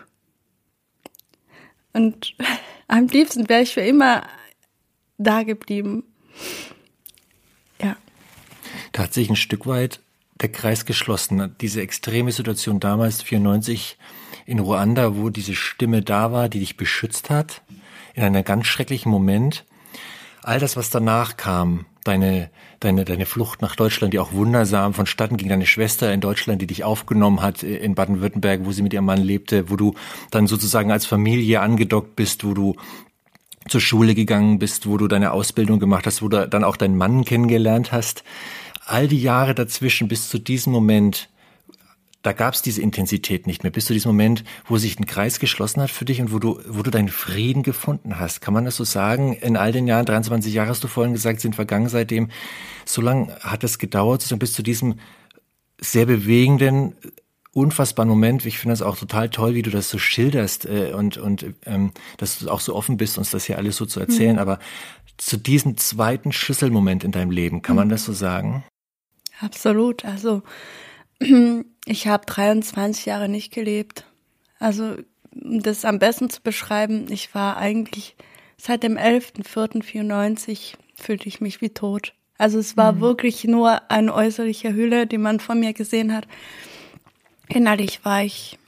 [1.92, 2.34] Und
[2.88, 4.26] am liebsten wäre ich für immer
[5.18, 6.04] da geblieben.
[7.82, 7.96] Ja.
[8.92, 10.00] Da hat sich ein Stück weit
[10.40, 11.56] der Kreis geschlossen.
[11.60, 13.98] Diese extreme Situation damals, 94
[14.46, 17.62] in Ruanda, wo diese Stimme da war, die dich beschützt hat,
[18.14, 19.64] in einem ganz schrecklichen Moment.
[20.42, 25.36] All das, was danach kam, deine, deine, deine Flucht nach Deutschland, die auch wundersam vonstatten
[25.36, 28.92] ging, deine Schwester in Deutschland, die dich aufgenommen hat äh, in Baden-Württemberg, wo sie mit
[28.92, 29.94] ihrem Mann lebte, wo du
[30.30, 32.76] dann sozusagen als Familie angedockt bist, wo du
[33.68, 36.96] zur Schule gegangen bist, wo du deine Ausbildung gemacht hast, wo du dann auch deinen
[36.96, 38.24] Mann kennengelernt hast.
[38.86, 41.28] All die Jahre dazwischen bis zu diesem Moment,
[42.28, 45.40] da gab es diese Intensität nicht mehr, bis zu diesem Moment, wo sich ein Kreis
[45.40, 48.42] geschlossen hat für dich und wo du, wo du deinen Frieden gefunden hast.
[48.42, 49.32] Kann man das so sagen?
[49.32, 52.28] In all den Jahren, 23 Jahre hast du vorhin gesagt, sind vergangen seitdem.
[52.84, 54.96] So lange hat es gedauert, sozusagen bis zu diesem
[55.80, 56.92] sehr bewegenden,
[57.54, 58.44] unfassbaren Moment.
[58.44, 61.92] Ich finde das auch total toll, wie du das so schilderst äh, und, und ähm,
[62.18, 64.34] dass du auch so offen bist, uns das hier alles so zu erzählen.
[64.34, 64.40] Mhm.
[64.40, 64.58] Aber
[65.16, 68.64] zu diesem zweiten Schlüsselmoment in deinem Leben, kann man das so sagen?
[69.40, 70.04] Absolut.
[70.04, 70.42] Also
[71.20, 74.04] ich habe 23 Jahre nicht gelebt.
[74.58, 74.96] Also
[75.34, 78.16] um das am besten zu beschreiben, ich war eigentlich
[78.56, 82.12] seit dem 11.04.94 fühlte ich mich wie tot.
[82.38, 83.00] Also es war mhm.
[83.00, 86.26] wirklich nur eine äußerliche Hülle, die man von mir gesehen hat.
[87.48, 88.58] Innerlich war ich,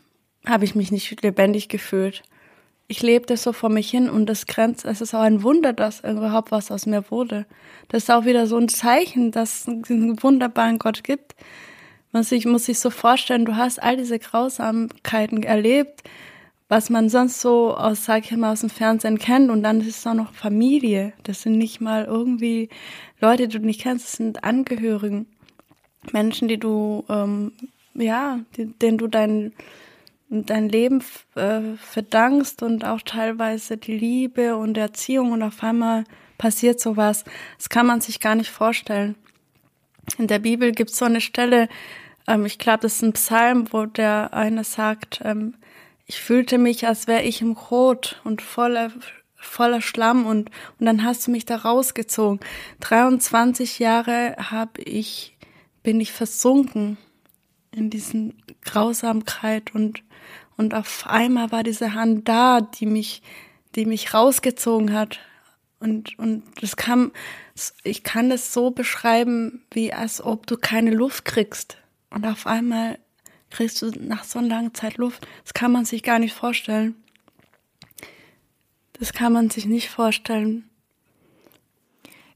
[0.46, 2.22] habe ich mich nicht lebendig gefühlt.
[2.88, 6.00] Ich lebte so vor mich hin und das grenzt, es ist auch ein Wunder, dass
[6.00, 7.46] überhaupt was aus mir wurde.
[7.88, 11.36] Das ist auch wieder so ein Zeichen, dass es einen wunderbaren Gott gibt,
[12.12, 16.02] man sich, muss sich so vorstellen, du hast all diese Grausamkeiten erlebt,
[16.68, 19.98] was man sonst so aus, sag ich mal, aus dem Fernsehen kennt und dann ist
[19.98, 21.12] es auch noch Familie.
[21.24, 22.68] Das sind nicht mal irgendwie
[23.20, 25.26] Leute, die du nicht kennst, das sind Angehörigen.
[26.12, 27.52] Menschen, die du ähm,
[27.94, 29.52] ja, die, den du dein,
[30.28, 31.02] dein Leben
[31.34, 36.04] äh, verdankst und auch teilweise die Liebe und Erziehung und auf einmal
[36.38, 37.24] passiert sowas.
[37.58, 39.16] Das kann man sich gar nicht vorstellen.
[40.18, 41.68] In der Bibel gibt es so eine Stelle,
[42.26, 45.54] ähm, ich glaube, das ist ein Psalm, wo der eine sagt, ähm,
[46.06, 48.90] ich fühlte mich, als wäre ich im Rot und voller
[49.42, 52.40] voller Schlamm und und dann hast du mich da rausgezogen.
[52.80, 55.36] 23 Jahre habe ich
[55.82, 56.98] bin ich versunken
[57.72, 60.02] in diesen Grausamkeit und
[60.56, 63.22] und auf einmal war diese Hand da, die mich
[63.74, 65.20] die mich rausgezogen hat
[65.78, 67.12] und und das kam
[67.84, 71.78] ich kann das so beschreiben, wie als ob du keine Luft kriegst
[72.10, 72.98] und auf einmal
[73.50, 75.26] kriegst du nach so einer langen Zeit Luft.
[75.44, 76.94] Das kann man sich gar nicht vorstellen.
[78.92, 80.70] Das kann man sich nicht vorstellen.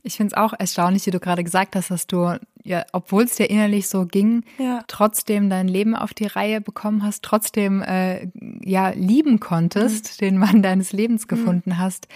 [0.07, 3.37] Ich finde es auch erstaunlich, wie du gerade gesagt hast, dass du, ja, obwohl es
[3.37, 4.85] dir innerlich so ging, ja.
[4.87, 8.29] trotzdem dein Leben auf die Reihe bekommen hast, trotzdem äh,
[8.63, 10.25] ja lieben konntest, mhm.
[10.25, 11.79] den Mann deines Lebens gefunden mhm.
[11.79, 12.09] hast.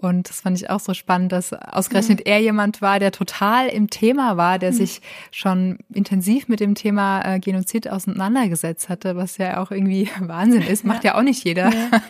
[0.00, 2.26] Und das fand ich auch so spannend, dass ausgerechnet mhm.
[2.26, 4.76] er jemand war, der total im Thema war, der mhm.
[4.76, 5.00] sich
[5.32, 10.84] schon intensiv mit dem Thema äh, Genozid auseinandergesetzt hatte, was ja auch irgendwie Wahnsinn ist,
[10.84, 11.72] macht ja, ja auch nicht jeder.
[11.74, 12.02] Ja.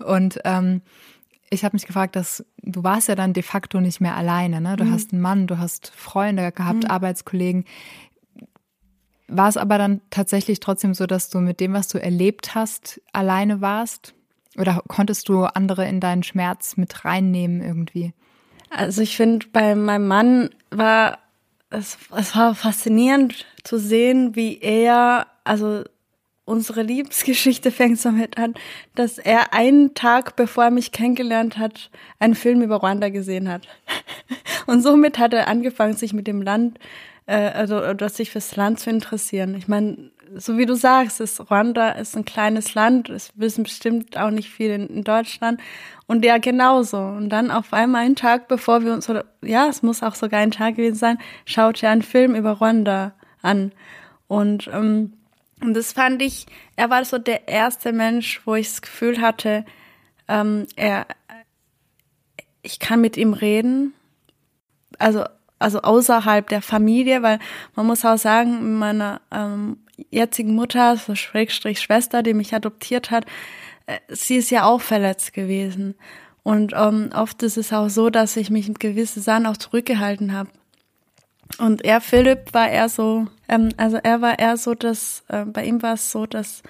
[0.04, 0.82] Und ähm,
[1.48, 4.76] ich habe mich gefragt, dass du warst ja dann de facto nicht mehr alleine, ne?
[4.76, 4.92] Du mhm.
[4.92, 6.90] hast einen Mann, du hast Freunde gehabt, mhm.
[6.90, 7.64] Arbeitskollegen.
[9.28, 13.00] War es aber dann tatsächlich trotzdem so, dass du mit dem, was du erlebt hast,
[13.12, 14.14] alleine warst?
[14.58, 18.12] Oder konntest du andere in deinen Schmerz mit reinnehmen irgendwie?
[18.70, 21.18] Also ich finde, bei meinem Mann war
[21.70, 25.84] es, es war faszinierend zu sehen, wie er, also
[26.44, 28.54] unsere Liebesgeschichte fängt somit an,
[28.94, 33.68] dass er einen Tag bevor er mich kennengelernt hat, einen Film über Rwanda gesehen hat.
[34.66, 36.78] Und somit hat er angefangen, sich mit dem Land,
[37.26, 39.54] äh, also oder sich fürs Land zu interessieren.
[39.54, 44.16] Ich meine, so wie du sagst, ist Rwanda ist ein kleines Land, es wissen bestimmt
[44.16, 45.60] auch nicht viele in, in, Deutschland
[46.06, 46.98] und ja genauso.
[46.98, 50.40] Und dann auf einmal einen Tag, bevor wir uns, oder ja, es muss auch sogar
[50.40, 53.12] ein Tag gewesen sein, schaut er einen Film über Rwanda
[53.42, 53.72] an.
[54.26, 55.14] Und, ähm,
[55.60, 59.64] und das fand ich, er war so der erste Mensch, wo ich das Gefühl hatte,
[60.28, 61.06] ähm, er,
[62.62, 63.94] ich kann mit ihm reden.
[64.98, 65.24] Also
[65.58, 67.38] also außerhalb der Familie, weil
[67.74, 69.78] man muss auch sagen, meiner ähm,
[70.10, 73.26] jetzigen Mutter, so Schrägstrich Schwester, die mich adoptiert hat,
[73.86, 75.94] äh, sie ist ja auch verletzt gewesen.
[76.42, 80.32] Und ähm, oft ist es auch so, dass ich mich mit gewissen Sachen auch zurückgehalten
[80.32, 80.50] habe.
[81.58, 85.64] Und er, Philipp, war eher so, ähm, also er war eher so, dass, äh, bei
[85.64, 86.62] ihm war es so, dass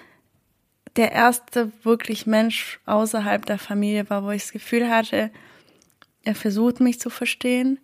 [0.95, 5.31] der erste wirklich Mensch außerhalb der Familie war, wo ich das Gefühl hatte,
[6.23, 7.79] er versucht mich zu verstehen,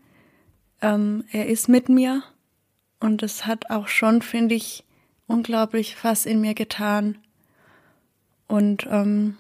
[0.81, 2.23] ähm, er ist mit mir
[2.99, 4.84] und es hat auch schon, finde ich,
[5.27, 7.17] unglaublich was in mir getan.
[8.47, 9.38] Und ähm,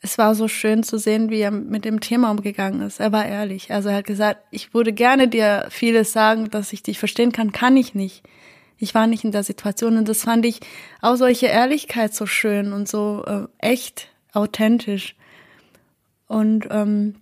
[0.00, 3.00] es war so schön zu sehen, wie er mit dem Thema umgegangen ist.
[3.00, 3.72] Er war ehrlich.
[3.72, 7.52] Also er hat gesagt, ich würde gerne dir vieles sagen, dass ich dich verstehen kann,
[7.52, 8.22] kann ich nicht.
[8.76, 10.60] Ich war nicht in der Situation und das fand ich
[11.00, 15.14] auch solche Ehrlichkeit so schön und so äh, echt, authentisch.
[16.26, 17.14] Und ähm,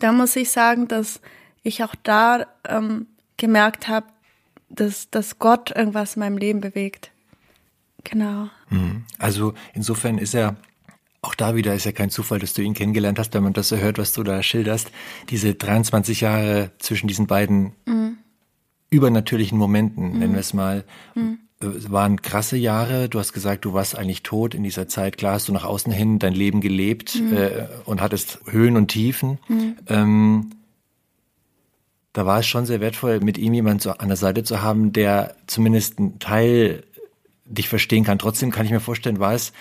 [0.00, 1.20] da muss ich sagen, dass
[1.62, 4.06] ich auch da ähm, gemerkt habe,
[4.74, 7.10] dass, dass Gott irgendwas in meinem Leben bewegt.
[8.04, 8.48] Genau.
[8.70, 9.04] Mhm.
[9.18, 10.56] Also insofern ist er
[11.24, 13.68] auch da wieder ist ja kein Zufall, dass du ihn kennengelernt hast, wenn man das
[13.68, 14.90] so hört, was du da schilderst.
[15.30, 18.18] Diese 23 Jahre zwischen diesen beiden mhm.
[18.90, 20.18] übernatürlichen Momenten, mhm.
[20.18, 21.38] nennen wir es mal, mhm.
[21.62, 23.08] Äh, waren krasse Jahre.
[23.08, 25.16] Du hast gesagt, du warst eigentlich tot in dieser Zeit.
[25.16, 27.36] Klar hast du nach außen hin dein Leben gelebt mhm.
[27.36, 29.38] äh, und hattest Höhen und Tiefen.
[29.48, 29.76] Mhm.
[29.86, 30.50] Ähm,
[32.12, 34.92] da war es schon sehr wertvoll, mit ihm jemand so an der Seite zu haben,
[34.92, 36.84] der zumindest einen Teil
[37.44, 38.18] dich verstehen kann.
[38.18, 39.52] Trotzdem kann ich mir vorstellen, war es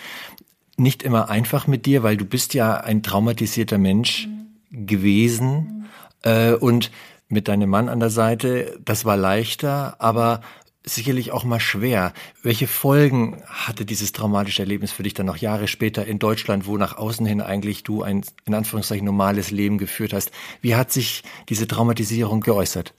[0.78, 4.88] nicht immer einfach mit dir, weil du bist ja ein traumatisierter Mensch mhm.
[4.88, 5.82] gewesen mhm.
[6.24, 6.92] Äh, und
[7.30, 10.42] mit deinem Mann an der Seite, das war leichter, aber
[10.84, 12.13] sicherlich auch mal schwer.
[12.41, 16.78] Welche Folgen hatte dieses traumatische Erlebnis für dich dann noch Jahre später in Deutschland, wo
[16.78, 20.32] nach außen hin eigentlich du ein in Anführungszeichen normales Leben geführt hast?
[20.62, 22.94] Wie hat sich diese Traumatisierung geäußert?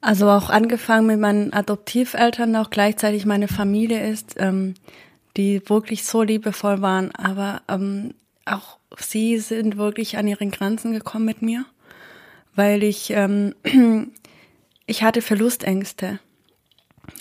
[0.00, 4.74] Also auch angefangen mit meinen Adoptiveltern, auch gleichzeitig meine Familie ist, ähm,
[5.36, 11.24] die wirklich so liebevoll waren, aber ähm, auch sie sind wirklich an ihren Grenzen gekommen
[11.24, 11.66] mit mir,
[12.54, 13.54] weil ich ähm,
[14.86, 16.20] ich hatte Verlustängste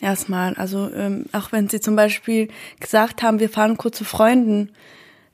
[0.01, 0.53] erstmal.
[0.55, 4.71] Also ähm, auch wenn sie zum Beispiel gesagt haben, wir fahren kurz zu Freunden,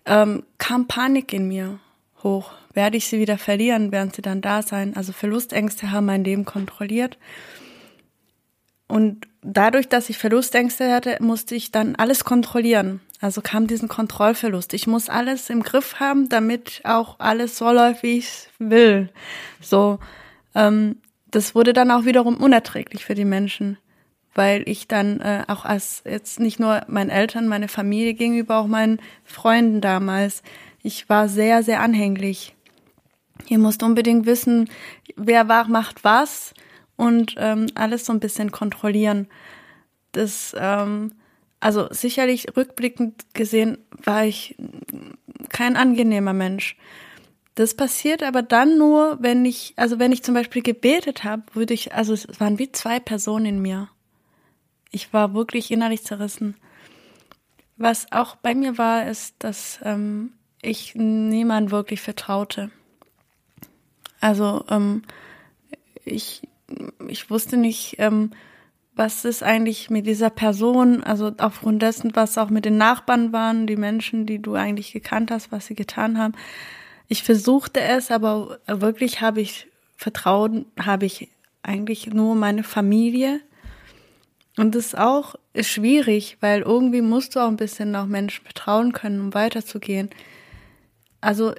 [0.06, 1.80] ähm, kam Panik in mir
[2.24, 2.52] hoch.
[2.74, 3.92] Werde ich sie wieder verlieren?
[3.92, 4.96] Werden sie dann da sein?
[4.96, 7.18] Also Verlustängste haben mein Leben kontrolliert.
[8.88, 13.02] und dadurch, dass ich Verlustängste hatte, musste ich dann alles kontrollieren.
[13.20, 14.74] Also kam diesen Kontrollverlust.
[14.74, 19.10] Ich muss alles im Griff haben, damit auch alles so läuft, wie ich will.
[19.62, 20.00] So,
[20.56, 20.98] ähm,
[21.30, 23.78] das wurde dann auch wiederum unerträglich für die Menschen,
[24.34, 28.68] weil ich dann äh, auch als jetzt nicht nur meinen Eltern, meine Familie gegenüber, auch
[28.68, 30.44] meinen Freunden damals,
[30.84, 32.56] ich war sehr, sehr anhänglich.
[33.48, 34.70] Ihr musst unbedingt wissen,
[35.16, 36.54] wer war, macht was
[36.96, 39.28] und ähm, alles so ein bisschen kontrollieren.
[40.12, 41.14] Das, ähm,
[41.60, 44.56] also sicherlich rückblickend gesehen war ich
[45.50, 46.78] kein angenehmer Mensch.
[47.56, 51.74] Das passiert aber dann nur, wenn ich, also wenn ich zum Beispiel gebetet habe, würde
[51.74, 53.90] ich, also es waren wie zwei Personen in mir.
[54.92, 56.56] Ich war wirklich innerlich zerrissen.
[57.78, 62.70] Was auch bei mir war, ist, dass ähm, ich niemand wirklich vertraute.
[64.20, 65.02] Also ähm,
[66.06, 66.48] ich,
[67.08, 68.32] ich wusste nicht, ähm,
[68.94, 73.66] was ist eigentlich mit dieser Person, also aufgrund dessen, was auch mit den Nachbarn waren,
[73.66, 76.34] die Menschen, die du eigentlich gekannt hast, was sie getan haben.
[77.08, 81.30] Ich versuchte es, aber wirklich habe ich Vertrauen, habe ich
[81.64, 83.42] eigentlich nur meine Familie.
[84.58, 88.92] Und das ist auch schwierig, weil irgendwie musst du auch ein bisschen auch Menschen vertrauen
[88.92, 90.10] können, um weiterzugehen.
[91.22, 91.54] Also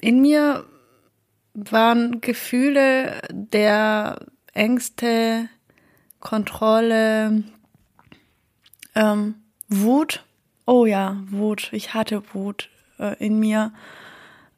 [0.00, 0.64] in mir
[1.54, 5.48] waren Gefühle der Ängste,
[6.20, 7.44] Kontrolle,
[8.94, 9.34] ähm,
[9.68, 10.24] Wut.
[10.66, 11.68] Oh ja, Wut.
[11.72, 12.68] Ich hatte Wut
[12.98, 13.72] äh, in mir.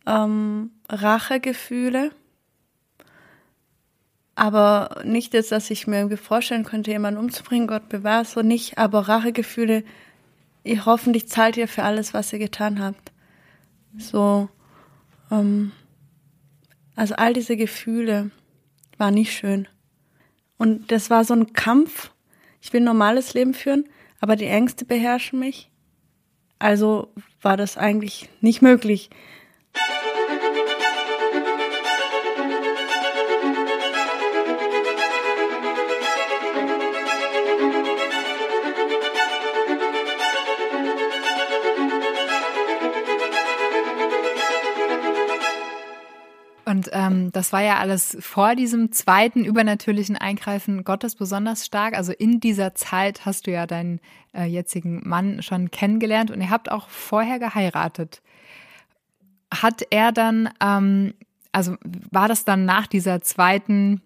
[0.06, 2.10] Ähm, Rachegefühle.
[4.34, 8.78] Aber nicht jetzt, dass ich mir irgendwie vorstellen könnte, jemanden umzubringen, Gott bewahre so nicht,
[8.78, 9.84] aber Rachegefühle,
[10.64, 13.12] ihr hoffentlich zahlt ihr für alles, was ihr getan habt.
[13.98, 14.48] So,
[15.30, 15.72] ähm,
[16.96, 18.30] also all diese Gefühle
[18.96, 19.68] waren nicht schön.
[20.56, 22.12] Und das war so ein Kampf.
[22.60, 23.88] Ich will ein normales Leben führen,
[24.20, 25.70] aber die Ängste beherrschen mich.
[26.58, 29.10] Also war das eigentlich nicht möglich.
[47.12, 51.96] Ähm, das war ja alles vor diesem zweiten übernatürlichen Eingreifen Gottes besonders stark.
[51.96, 54.00] Also in dieser Zeit hast du ja deinen
[54.34, 58.22] äh, jetzigen Mann schon kennengelernt und ihr habt auch vorher geheiratet.
[59.52, 61.14] Hat er dann, ähm,
[61.52, 61.76] also
[62.10, 64.02] war das dann nach dieser zweiten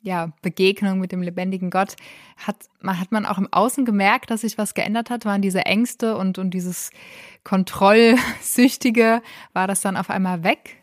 [0.00, 1.96] ja, Begegnung mit dem lebendigen Gott,
[2.36, 5.24] hat man, hat man auch im Außen gemerkt, dass sich was geändert hat?
[5.24, 6.90] Waren diese Ängste und, und dieses
[7.44, 10.76] Kontrollsüchtige, war das dann auf einmal weg?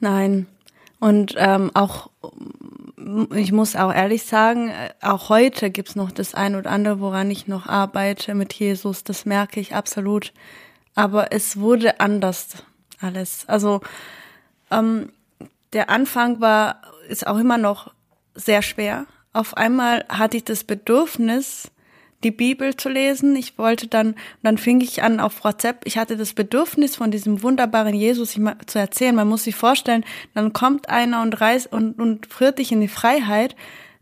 [0.00, 0.46] Nein.
[0.98, 2.10] Und ähm, auch,
[3.34, 4.72] ich muss auch ehrlich sagen,
[5.02, 9.04] auch heute gibt's noch das ein oder andere, woran ich noch arbeite mit Jesus.
[9.04, 10.32] Das merke ich absolut.
[10.94, 12.64] Aber es wurde anders
[13.00, 13.44] alles.
[13.46, 13.80] Also
[14.70, 15.10] ähm,
[15.72, 17.92] der Anfang war, ist auch immer noch
[18.34, 19.06] sehr schwer.
[19.32, 21.70] Auf einmal hatte ich das Bedürfnis,
[22.24, 23.36] die Bibel zu lesen.
[23.36, 25.82] Ich wollte dann, dann fing ich an auf WhatsApp.
[25.84, 29.14] Ich hatte das Bedürfnis von diesem wunderbaren Jesus zu erzählen.
[29.14, 30.04] Man muss sich vorstellen,
[30.34, 33.54] dann kommt einer und reißt und, und führt dich in die Freiheit.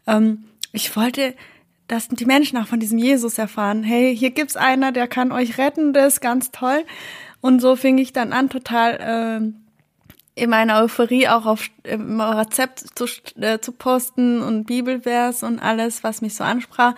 [0.07, 1.35] Ähm, ich wollte,
[1.89, 3.83] dass die Menschen auch von diesem Jesus erfahren.
[3.83, 6.85] Hey, hier gibt's einer, der kann euch retten, das ist ganz toll.
[7.41, 12.85] Und so fing ich dann an, total, äh, in meiner Euphorie auch auf im Rezept
[12.95, 13.07] zu,
[13.39, 16.95] äh, zu posten und Bibelvers und alles, was mich so ansprach.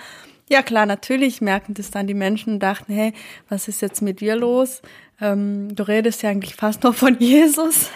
[0.48, 3.12] Ja klar, natürlich merken das dann die Menschen und dachten, hey,
[3.48, 4.80] was ist jetzt mit dir los?
[5.20, 7.90] Ähm, du redest ja eigentlich fast nur von Jesus.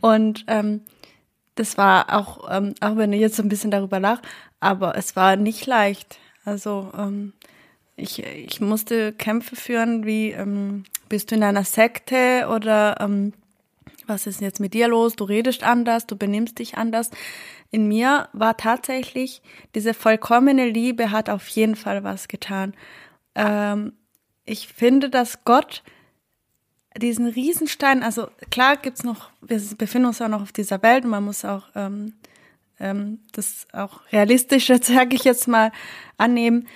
[0.00, 0.80] Und ähm,
[1.54, 4.22] das war auch, ähm, auch wenn ich jetzt so ein bisschen darüber lach,
[4.58, 6.18] aber es war nicht leicht.
[6.46, 7.34] Also ähm,
[7.96, 13.34] ich, ich musste Kämpfe führen, wie ähm, bist du in einer Sekte oder ähm,
[14.06, 15.14] was ist jetzt mit dir los?
[15.14, 17.10] Du redest anders, du benimmst dich anders
[17.72, 19.42] in mir war tatsächlich,
[19.74, 22.74] diese vollkommene Liebe hat auf jeden Fall was getan.
[23.34, 23.94] Ähm,
[24.44, 25.82] ich finde, dass Gott
[26.96, 31.10] diesen Riesenstein, also klar gibt's noch, wir befinden uns auch noch auf dieser Welt und
[31.10, 32.12] man muss auch ähm,
[32.78, 35.72] ähm, das auch realistische, sage ich jetzt mal,
[36.18, 36.68] annehmen.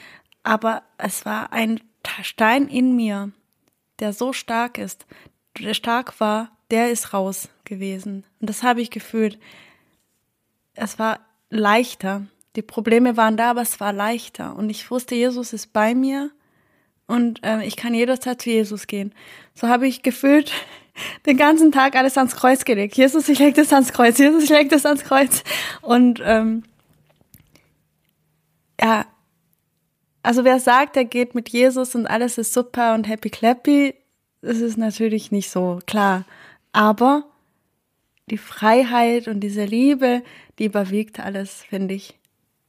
[0.43, 1.81] Aber es war ein
[2.23, 3.33] Stein in mir,
[3.99, 5.05] der so stark ist,
[5.59, 8.25] der stark war, der ist raus gewesen.
[8.41, 9.39] Und das habe ich gefühlt
[10.77, 11.21] es war
[11.51, 12.27] leichter.
[12.55, 14.57] Die Probleme waren da, aber es war leichter.
[14.57, 16.31] Und ich wusste, Jesus ist bei mir
[17.07, 19.15] und äh, ich kann jederzeit zu Jesus gehen.
[19.55, 20.53] So habe ich gefühlt
[21.27, 22.97] den ganzen Tag alles ans Kreuz gelegt.
[22.97, 24.19] Jesus, ich leg das ans Kreuz.
[24.19, 25.45] Jesus, ich leg das ans Kreuz.
[25.83, 26.63] Und ähm,
[28.81, 29.07] ja,
[30.23, 33.95] also wer sagt, er geht mit Jesus und alles ist super und happy clappy,
[34.43, 36.25] das ist natürlich nicht so klar.
[36.73, 37.25] Aber
[38.31, 40.23] die Freiheit und diese Liebe,
[40.59, 42.19] die überwiegt alles, finde ich.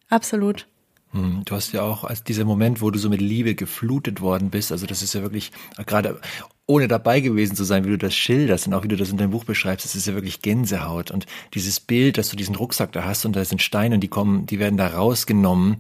[0.10, 0.68] Absolut.
[1.12, 4.50] Hm, du hast ja auch als dieser Moment, wo du so mit Liebe geflutet worden
[4.50, 5.52] bist, also das ist ja wirklich
[5.86, 6.20] gerade
[6.66, 9.16] ohne dabei gewesen zu sein, wie du das schilderst und auch wie du das in
[9.18, 12.92] deinem Buch beschreibst, das ist ja wirklich Gänsehaut und dieses Bild, dass du diesen Rucksack
[12.92, 15.78] da hast und da sind Steine und die kommen, die werden da rausgenommen,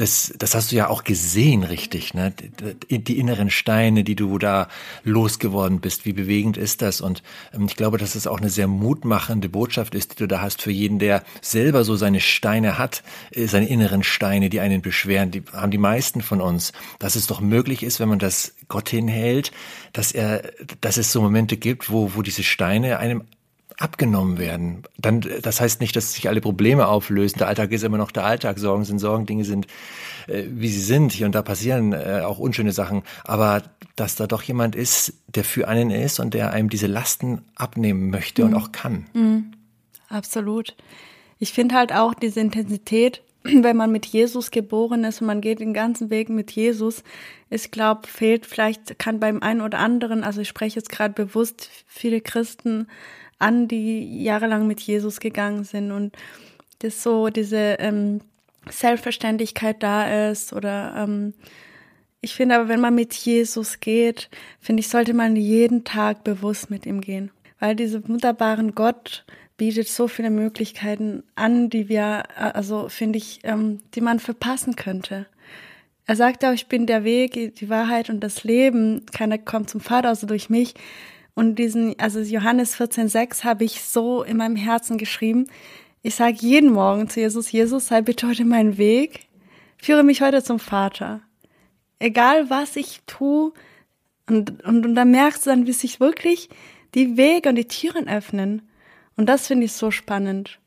[0.00, 2.32] das, das hast du ja auch gesehen, richtig, ne?
[2.90, 4.68] Die, inneren Steine, die du da
[5.04, 7.02] losgeworden bist, wie bewegend ist das?
[7.02, 7.22] Und
[7.52, 10.62] ähm, ich glaube, dass es auch eine sehr mutmachende Botschaft ist, die du da hast
[10.62, 15.30] für jeden, der selber so seine Steine hat, äh, seine inneren Steine, die einen beschweren,
[15.30, 18.88] die haben die meisten von uns, dass es doch möglich ist, wenn man das Gott
[18.88, 19.52] hinhält,
[19.92, 23.24] dass er, dass es so Momente gibt, wo, wo diese Steine einem
[23.80, 24.82] abgenommen werden.
[24.98, 27.38] Dann, das heißt nicht, dass sich alle Probleme auflösen.
[27.38, 28.58] Der Alltag ist immer noch der Alltag.
[28.58, 29.66] Sorgen sind Sorgen, Dinge sind,
[30.26, 31.12] äh, wie sie sind.
[31.12, 33.02] Hier und da passieren äh, auch unschöne Sachen.
[33.24, 33.62] Aber
[33.96, 38.10] dass da doch jemand ist, der für einen ist und der einem diese Lasten abnehmen
[38.10, 38.48] möchte mhm.
[38.48, 39.06] und auch kann.
[39.14, 39.52] Mhm.
[40.10, 40.76] Absolut.
[41.38, 45.60] Ich finde halt auch diese Intensität, wenn man mit Jesus geboren ist und man geht
[45.60, 47.02] den ganzen Weg mit Jesus,
[47.48, 51.70] ich glaube, fehlt vielleicht, kann beim einen oder anderen, also ich spreche jetzt gerade bewusst
[51.86, 52.86] viele Christen
[53.40, 56.16] an, die jahrelang mit Jesus gegangen sind und
[56.80, 58.20] das so diese ähm,
[58.68, 61.34] Selbstverständlichkeit da ist oder ähm,
[62.22, 64.28] ich finde aber, wenn man mit Jesus geht,
[64.60, 69.24] finde ich, sollte man jeden Tag bewusst mit ihm gehen, weil diese wunderbaren Gott
[69.56, 75.26] bietet so viele Möglichkeiten an, die wir, also finde ich, ähm, die man verpassen könnte.
[76.06, 79.06] Er sagt auch, ich bin der Weg, die Wahrheit und das Leben.
[79.12, 80.74] Keiner kommt zum Vater, also durch mich.
[81.34, 85.46] Und diesen, also Johannes 14,6 habe ich so in meinem Herzen geschrieben.
[86.02, 89.28] Ich sage jeden Morgen zu Jesus, Jesus, sei bitte heute mein Weg,
[89.76, 91.20] führe mich heute zum Vater.
[91.98, 93.52] Egal was ich tue,
[94.30, 96.48] und, und, und dann merkst du dann, wie sich wirklich
[96.94, 98.62] die Wege und die Türen öffnen.
[99.16, 100.60] Und das finde ich so spannend.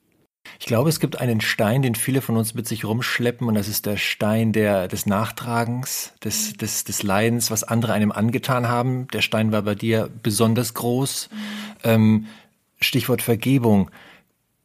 [0.60, 3.68] Ich glaube, es gibt einen Stein, den viele von uns mit sich rumschleppen, und das
[3.68, 9.08] ist der Stein der, des Nachtragens, des, des, des Leidens, was andere einem angetan haben.
[9.08, 11.30] Der Stein war bei dir besonders groß.
[11.32, 11.38] Mhm.
[11.84, 12.26] Ähm,
[12.80, 13.90] Stichwort Vergebung.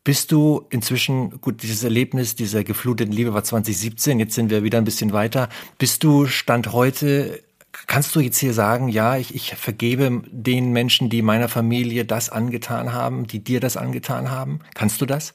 [0.04, 4.78] Bist du inzwischen, gut, dieses Erlebnis dieser gefluteten Liebe war 2017, jetzt sind wir wieder
[4.78, 5.48] ein bisschen weiter.
[5.78, 7.42] Bist du Stand heute,
[7.86, 12.30] kannst du jetzt hier sagen, ja, ich, ich vergebe den Menschen, die meiner Familie das
[12.30, 14.60] angetan haben, die dir das angetan haben?
[14.74, 15.34] Kannst du das?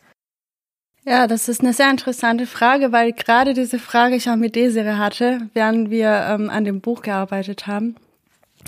[1.06, 4.98] Ja, das ist eine sehr interessante Frage, weil gerade diese Frage ich auch mit Desire
[4.98, 7.96] hatte, während wir ähm, an dem Buch gearbeitet haben.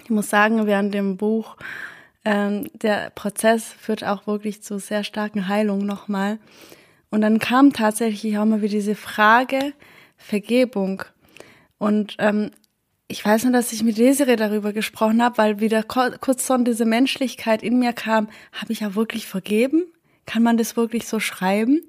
[0.03, 1.55] Ich muss sagen, während dem Buch,
[2.25, 6.37] ähm, der Prozess führt auch wirklich zu sehr starken Heilungen nochmal.
[7.09, 9.71] Und dann kam tatsächlich auch mal wieder diese Frage
[10.17, 11.03] Vergebung.
[11.77, 12.51] Und ähm,
[13.07, 16.85] ich weiß nur, dass ich mit Desiree darüber gesprochen habe, weil wieder kurz so diese
[16.85, 19.83] Menschlichkeit in mir kam, habe ich ja wirklich vergeben?
[20.25, 21.81] Kann man das wirklich so schreiben?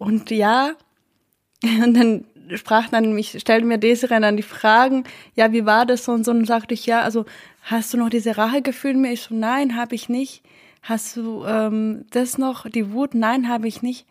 [0.00, 0.72] Und ja,
[1.62, 2.24] und dann
[2.56, 5.04] sprach dann mich, stellte mir Desiree dann die Fragen,
[5.36, 7.26] ja, wie war das so und so, und sagte ich, ja, also
[7.62, 9.12] hast du noch diese Rachegefühle mir?
[9.12, 10.42] Ich so, nein, habe ich nicht.
[10.82, 13.14] Hast du ähm, das noch, die Wut?
[13.14, 14.06] Nein, habe ich nicht.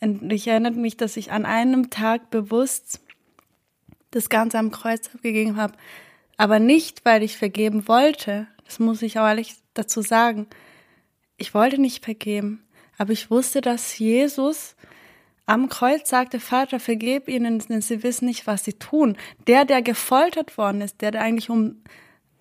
[0.00, 3.00] Und ich erinnere mich, dass ich an einem Tag bewusst
[4.12, 5.74] das Ganze am Kreuz abgegeben habe.
[6.36, 8.46] Aber nicht, weil ich vergeben wollte.
[8.64, 10.46] Das muss ich auch ehrlich dazu sagen.
[11.36, 12.62] Ich wollte nicht vergeben.
[12.96, 14.76] Aber ich wusste, dass Jesus
[15.50, 19.16] am Kreuz sagte, Vater, vergib ihnen, denn sie wissen nicht, was sie tun.
[19.48, 21.82] Der, der gefoltert worden ist, der, der eigentlich um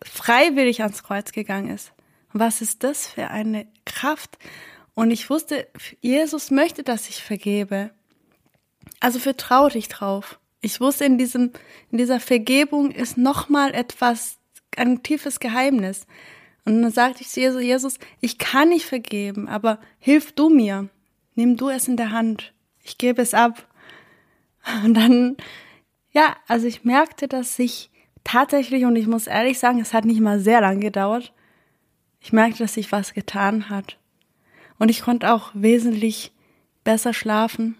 [0.03, 1.91] freiwillig ans Kreuz gegangen ist.
[2.33, 4.37] Was ist das für eine Kraft?
[4.93, 5.67] Und ich wusste,
[6.01, 7.89] Jesus möchte, dass ich vergebe.
[8.99, 10.39] Also vertraute ich drauf.
[10.61, 11.51] Ich wusste, in diesem,
[11.89, 14.37] in dieser Vergebung ist nochmal etwas,
[14.77, 16.05] ein tiefes Geheimnis.
[16.63, 20.89] Und dann sagte ich zu Jesus, Jesus, ich kann nicht vergeben, aber hilf du mir.
[21.33, 22.53] Nimm du es in der Hand
[22.89, 23.65] ich gebe es ab.
[24.83, 25.37] Und dann,
[26.11, 27.89] ja, also ich merkte, dass sich
[28.23, 31.33] tatsächlich, und ich muss ehrlich sagen, es hat nicht mal sehr lang gedauert,
[32.19, 33.97] ich merkte, dass sich was getan hat.
[34.77, 36.33] Und ich konnte auch wesentlich
[36.83, 37.77] besser schlafen.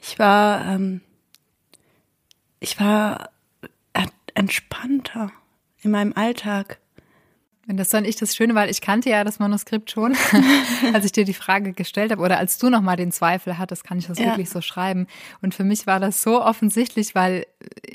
[0.00, 1.00] Ich war, ähm,
[2.60, 3.30] ich war
[4.34, 5.30] entspannter
[5.80, 6.80] in meinem Alltag.
[7.68, 10.16] Und das fand ich das Schöne, weil ich kannte ja das Manuskript schon,
[10.92, 13.98] als ich dir die Frage gestellt habe oder als du nochmal den Zweifel hattest, kann
[13.98, 14.26] ich das ja.
[14.26, 15.06] wirklich so schreiben.
[15.42, 17.46] Und für mich war das so offensichtlich, weil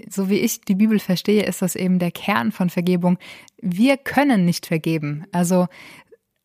[0.10, 3.18] so wie ich die Bibel verstehe, ist das eben der Kern von Vergebung.
[3.62, 5.26] Wir können nicht vergeben.
[5.32, 5.68] Also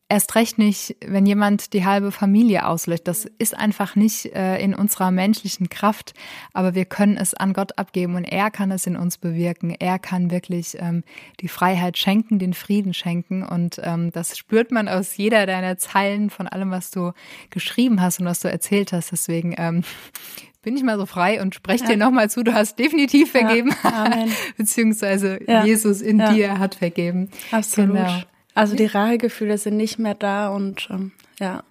[0.07, 3.07] Erst recht nicht, wenn jemand die halbe Familie auslöscht.
[3.07, 6.13] Das ist einfach nicht äh, in unserer menschlichen Kraft,
[6.53, 9.71] aber wir können es an Gott abgeben und er kann es in uns bewirken.
[9.71, 11.03] Er kann wirklich ähm,
[11.39, 16.29] die Freiheit schenken, den Frieden schenken und ähm, das spürt man aus jeder deiner Zeilen
[16.29, 17.11] von allem, was du
[17.49, 19.11] geschrieben hast und was du erzählt hast.
[19.11, 19.83] Deswegen ähm,
[20.61, 21.89] bin ich mal so frei und spreche ja.
[21.91, 24.25] dir nochmal zu, du hast definitiv vergeben, ja,
[24.57, 25.65] beziehungsweise ja.
[25.65, 27.31] Jesus in dir hat vergeben.
[27.51, 27.95] Absolut.
[27.95, 28.21] Genau.
[28.55, 31.63] Also die Rachegefühle sind nicht mehr da und ähm, ja.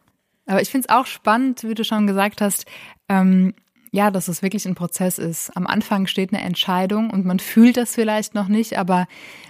[0.46, 2.66] Aber ich finde es auch spannend, wie du schon gesagt hast,
[3.08, 3.54] ähm,
[3.90, 5.56] ja, dass es wirklich ein Prozess ist.
[5.56, 9.06] Am Anfang steht eine Entscheidung und man fühlt das vielleicht noch nicht, aber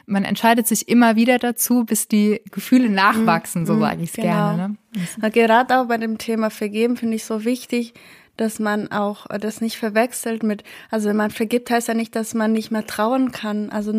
[0.07, 4.11] man entscheidet sich immer wieder dazu, bis die Gefühle nachwachsen, mm, so mhm, sage ich
[4.11, 4.27] es genau.
[4.29, 4.77] gerne.
[5.19, 5.31] Ne?
[5.31, 7.95] Gerade auch bei dem Thema Vergeben finde ich so wichtig,
[8.37, 12.35] dass man auch das nicht verwechselt mit, also wenn man vergibt, heißt ja nicht, dass
[12.35, 13.71] man nicht mehr trauen kann.
[13.71, 13.93] Also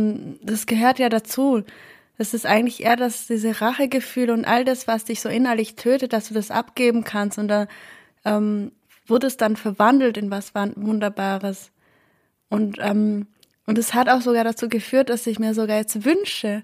[0.44, 1.64] das gehört ja dazu.
[2.18, 6.14] Es ist eigentlich eher, dass diese Rachegefühle und all das, was dich so innerlich tötet,
[6.14, 7.38] dass du das abgeben kannst.
[7.38, 7.68] Und da
[8.24, 8.72] ähm,
[9.08, 11.72] wurde es dann verwandelt in was Wunderbares.
[12.50, 13.28] Und ähm,
[13.66, 16.64] und es hat auch sogar dazu geführt, dass ich mir sogar jetzt wünsche,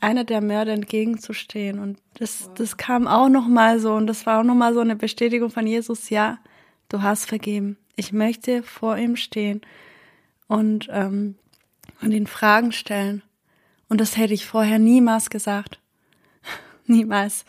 [0.00, 1.78] einer der Mörder entgegenzustehen.
[1.78, 4.80] Und das, das kam auch noch mal so und das war auch noch mal so
[4.80, 6.10] eine Bestätigung von Jesus.
[6.10, 6.38] Ja,
[6.88, 7.78] du hast vergeben.
[7.96, 9.62] Ich möchte vor ihm stehen
[10.48, 11.36] und ähm,
[12.00, 13.22] und ihn Fragen stellen.
[13.92, 15.78] Und das hätte ich vorher niemals gesagt.
[16.86, 17.44] niemals.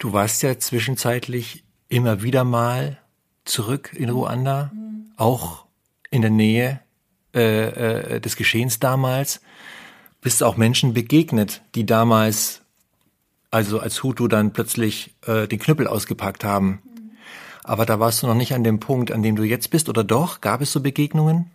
[0.00, 2.98] Du warst ja zwischenzeitlich immer wieder mal
[3.44, 5.12] zurück in Ruanda, mhm.
[5.16, 5.66] auch
[6.10, 6.80] in der Nähe
[7.32, 9.40] äh, äh, des Geschehens damals.
[10.20, 12.62] Bist auch Menschen begegnet, die damals,
[13.52, 16.82] also als Hutu dann plötzlich äh, den Knüppel ausgepackt haben.
[16.82, 17.10] Mhm.
[17.62, 20.02] Aber da warst du noch nicht an dem Punkt, an dem du jetzt bist, oder
[20.02, 20.40] doch?
[20.40, 21.52] Gab es so Begegnungen?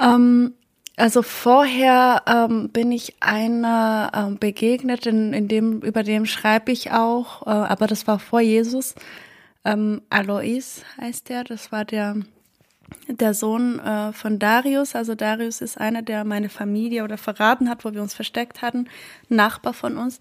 [0.00, 0.54] Ähm,
[0.96, 6.90] also vorher ähm, bin ich einer ähm, begegnet, in, in dem, über dem schreibe ich
[6.90, 8.94] auch, äh, aber das war vor Jesus.
[9.64, 12.16] Ähm, Alois heißt der, das war der,
[13.08, 14.94] der Sohn äh, von Darius.
[14.94, 18.88] Also Darius ist einer, der meine Familie oder verraten hat, wo wir uns versteckt hatten,
[19.28, 20.18] Nachbar von uns.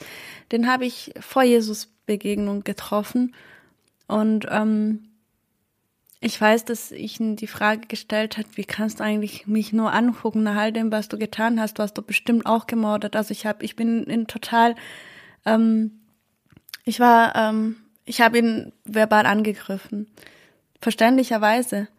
[0.51, 3.33] Den habe ich vor Jesus Begegnung getroffen
[4.07, 5.07] und ähm,
[6.25, 9.93] ich weiß, dass ich ihm die Frage gestellt hat, wie kannst du eigentlich mich nur
[9.93, 11.77] angucken nach all dem, was du getan hast?
[11.77, 13.15] Du hast doch bestimmt auch gemordet.
[13.15, 14.73] Also ich habe, ich bin in total,
[15.45, 15.99] ähm,
[16.83, 20.07] ich war, ähm, ich habe ihn verbal angegriffen,
[20.81, 21.89] verständlicherweise.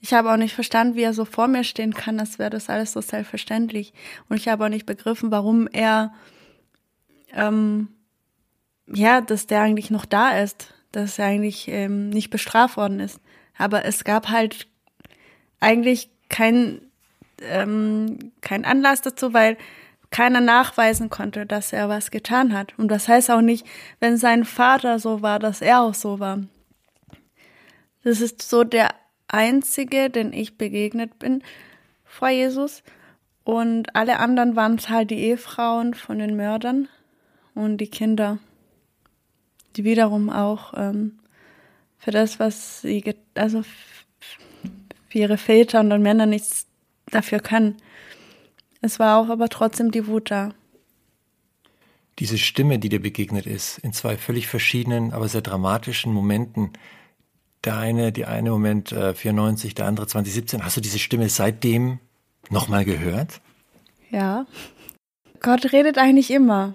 [0.00, 2.68] Ich habe auch nicht verstanden, wie er so vor mir stehen kann, als wäre das
[2.68, 3.92] alles so selbstverständlich.
[4.28, 6.12] Und ich habe auch nicht begriffen, warum er,
[7.32, 7.86] ähm,
[8.88, 13.20] ja, dass der eigentlich noch da ist, dass er eigentlich ähm, nicht bestraft worden ist.
[13.58, 14.66] Aber es gab halt
[15.60, 16.80] eigentlich kein,
[17.40, 19.56] ähm, kein Anlass dazu, weil
[20.10, 22.78] keiner nachweisen konnte, dass er was getan hat.
[22.78, 23.66] Und das heißt auch nicht,
[24.00, 26.40] wenn sein Vater so war, dass er auch so war.
[28.04, 28.90] Das ist so der
[29.28, 31.42] einzige, den ich begegnet bin
[32.04, 32.82] vor Jesus.
[33.44, 36.88] Und alle anderen waren halt die Ehefrauen von den Mördern
[37.54, 38.38] und die Kinder,
[39.76, 41.18] die wiederum auch ähm,
[41.98, 43.62] für das, was sie, also
[45.08, 46.66] für ihre Väter und Männer nichts
[47.06, 47.76] dafür können.
[48.80, 50.52] Es war auch aber trotzdem die Wut da.
[52.18, 56.70] Diese Stimme, die dir begegnet ist, in zwei völlig verschiedenen, aber sehr dramatischen Momenten.
[57.64, 60.64] Der eine, die eine Moment äh, 94, der andere 2017.
[60.64, 61.98] Hast du diese Stimme seitdem
[62.48, 63.40] nochmal gehört?
[64.10, 64.46] Ja.
[65.40, 66.74] Gott redet eigentlich immer.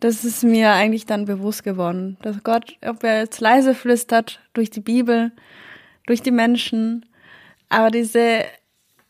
[0.00, 4.70] Das ist mir eigentlich dann bewusst geworden, dass Gott, ob er jetzt leise flüstert durch
[4.70, 5.32] die Bibel,
[6.06, 7.06] durch die Menschen,
[7.68, 8.44] aber diese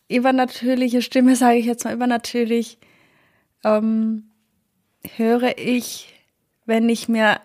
[0.08, 2.78] übernatürliche Stimme, sage ich jetzt mal übernatürlich,
[3.64, 4.30] ähm,
[5.16, 6.14] höre ich,
[6.64, 7.40] wenn ich mir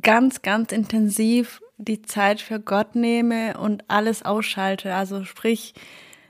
[0.00, 4.94] ganz, ganz intensiv die Zeit für Gott nehme und alles ausschalte.
[4.94, 5.74] Also sprich,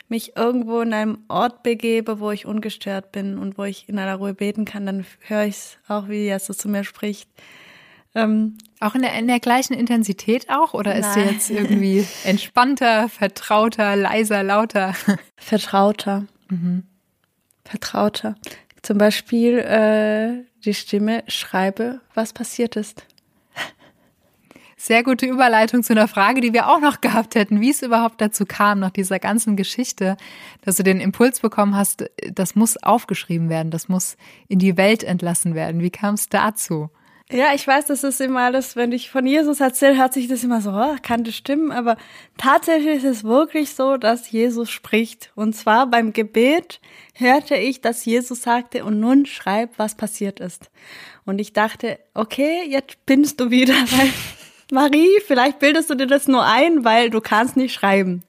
[0.09, 4.17] mich irgendwo in einem Ort begebe, wo ich ungestört bin und wo ich in aller
[4.17, 7.29] Ruhe beten kann, dann höre ich es auch, wie Jesus zu mir spricht.
[8.15, 10.73] Ähm, auch in der, in der gleichen Intensität auch?
[10.73, 14.95] Oder ist sie jetzt irgendwie entspannter, vertrauter, leiser, lauter?
[15.37, 16.27] Vertrauter.
[16.49, 16.85] Mhm.
[17.65, 18.37] Vertrauter.
[18.83, 23.05] Zum Beispiel äh, die Stimme, schreibe, was passiert ist.
[24.81, 28.21] Sehr gute Überleitung zu einer Frage, die wir auch noch gehabt hätten, wie es überhaupt
[28.21, 30.17] dazu kam, nach dieser ganzen Geschichte,
[30.65, 34.17] dass du den Impuls bekommen hast, das muss aufgeschrieben werden, das muss
[34.47, 35.81] in die Welt entlassen werden.
[35.81, 36.91] Wie kam es dazu?
[37.31, 40.45] Ja, ich weiß, das ist immer alles, wenn ich von Jesus erzähle, hört sich das
[40.45, 41.97] immer so, oh, kann das stimmen, aber
[42.39, 45.33] tatsächlich ist es wirklich so, dass Jesus spricht.
[45.35, 46.81] Und zwar beim Gebet
[47.15, 50.71] hörte ich, dass Jesus sagte, und nun schreib, was passiert ist.
[51.27, 54.11] Und ich dachte, okay, jetzt bist du wieder, weil
[54.71, 58.23] Marie, vielleicht bildest du dir das nur ein, weil du kannst nicht schreiben.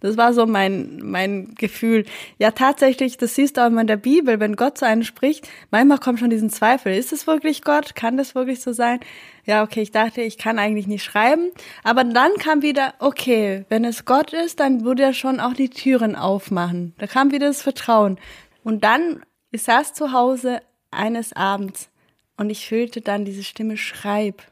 [0.00, 2.04] Das war so mein, mein Gefühl.
[2.38, 5.48] Ja, tatsächlich, das siehst du auch immer in der Bibel, wenn Gott zu einem spricht,
[5.70, 6.94] manchmal kommt schon diesen Zweifel.
[6.94, 7.94] Ist es wirklich Gott?
[7.94, 9.00] Kann das wirklich so sein?
[9.44, 11.50] Ja, okay, ich dachte, ich kann eigentlich nicht schreiben.
[11.82, 15.70] Aber dann kam wieder, okay, wenn es Gott ist, dann würde er schon auch die
[15.70, 16.94] Türen aufmachen.
[16.98, 18.18] Da kam wieder das Vertrauen.
[18.62, 20.60] Und dann, ich saß zu Hause
[20.90, 21.88] eines Abends
[22.36, 24.42] und ich fühlte dann diese Stimme, schreib.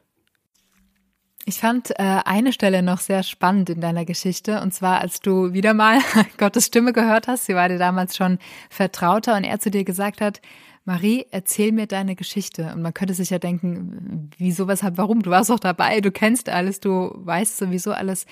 [1.48, 5.52] Ich fand äh, eine Stelle noch sehr spannend in deiner Geschichte, und zwar als du
[5.52, 6.00] wieder mal
[6.38, 7.46] Gottes Stimme gehört hast.
[7.46, 10.40] Sie war dir damals schon vertrauter und er zu dir gesagt hat,
[10.84, 12.72] Marie, erzähl mir deine Geschichte.
[12.74, 15.22] Und man könnte sich ja denken, wieso, weshalb, warum?
[15.22, 18.26] Du warst doch dabei, du kennst alles, du weißt sowieso alles.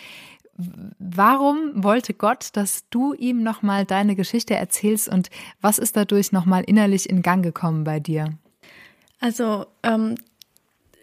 [0.98, 6.64] Warum wollte Gott, dass du ihm nochmal deine Geschichte erzählst und was ist dadurch nochmal
[6.64, 8.36] innerlich in Gang gekommen bei dir?
[9.20, 10.16] Also ähm,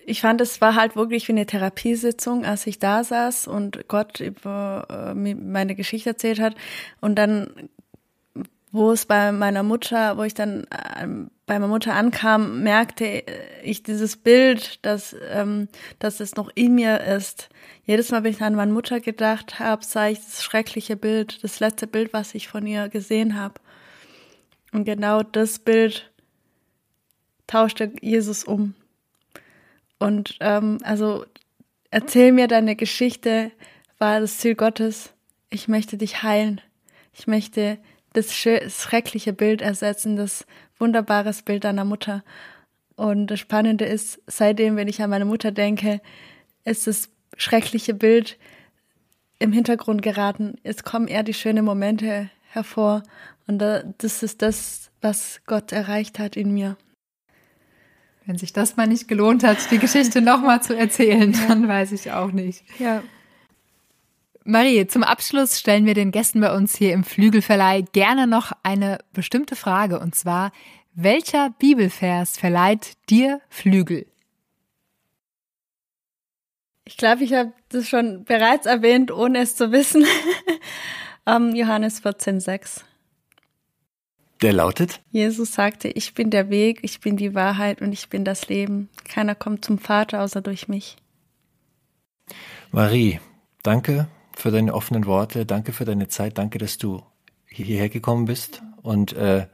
[0.05, 4.19] ich fand, es war halt wirklich wie eine Therapiesitzung, als ich da saß und Gott
[4.19, 6.55] über äh, meine Geschichte erzählt hat.
[6.99, 7.69] Und dann,
[8.71, 11.07] wo es bei meiner Mutter, wo ich dann äh,
[11.45, 13.23] bei meiner Mutter ankam, merkte
[13.63, 15.67] ich dieses Bild, dass, ähm,
[15.99, 17.49] dass es noch in mir ist.
[17.83, 21.59] Jedes Mal, wenn ich an meine Mutter gedacht habe, sah ich das schreckliche Bild, das
[21.59, 23.55] letzte Bild, was ich von ihr gesehen habe.
[24.71, 26.09] Und genau das Bild
[27.47, 28.73] tauschte Jesus um.
[30.01, 31.25] Und ähm, also
[31.91, 33.51] erzähl mir deine Geschichte,
[33.99, 35.13] war das Ziel Gottes.
[35.51, 36.59] Ich möchte dich heilen.
[37.13, 37.77] Ich möchte
[38.13, 40.47] das schreckliche Bild ersetzen, das
[40.79, 42.23] wunderbares Bild deiner Mutter.
[42.95, 46.01] Und das Spannende ist, seitdem, wenn ich an meine Mutter denke,
[46.65, 48.39] ist das schreckliche Bild
[49.37, 50.55] im Hintergrund geraten.
[50.63, 53.03] Es kommen eher die schönen Momente hervor.
[53.45, 56.75] Und das ist das, was Gott erreicht hat in mir.
[58.26, 62.11] Wenn sich das mal nicht gelohnt hat, die Geschichte nochmal zu erzählen, dann weiß ich
[62.11, 62.63] auch nicht.
[62.80, 63.03] Ja.
[64.43, 68.99] Marie, zum Abschluss stellen wir den Gästen bei uns hier im Flügelverleih gerne noch eine
[69.13, 70.51] bestimmte Frage und zwar,
[70.93, 74.07] welcher Bibelvers verleiht dir Flügel?
[76.86, 80.05] Ich glaube, ich habe das schon bereits erwähnt, ohne es zu wissen.
[81.26, 82.82] um, Johannes 14,6.
[84.41, 85.01] Der lautet?
[85.11, 88.89] Jesus sagte, ich bin der Weg, ich bin die Wahrheit und ich bin das Leben.
[89.07, 90.97] Keiner kommt zum Vater außer durch mich.
[92.71, 93.19] Marie,
[93.61, 97.03] danke für deine offenen Worte, danke für deine Zeit, danke, dass du
[97.45, 99.45] hierher gekommen bist und äh,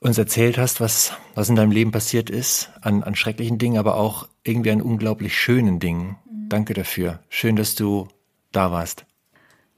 [0.00, 3.96] uns erzählt hast, was, was in deinem Leben passiert ist, an, an schrecklichen Dingen, aber
[3.96, 6.18] auch irgendwie an unglaublich schönen Dingen.
[6.30, 6.48] Mhm.
[6.48, 7.20] Danke dafür.
[7.28, 8.08] Schön, dass du
[8.52, 9.04] da warst.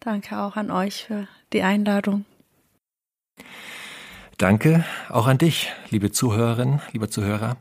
[0.00, 2.24] Danke auch an euch für die Einladung.
[4.42, 7.58] Danke auch an dich, liebe Zuhörerin, lieber Zuhörer,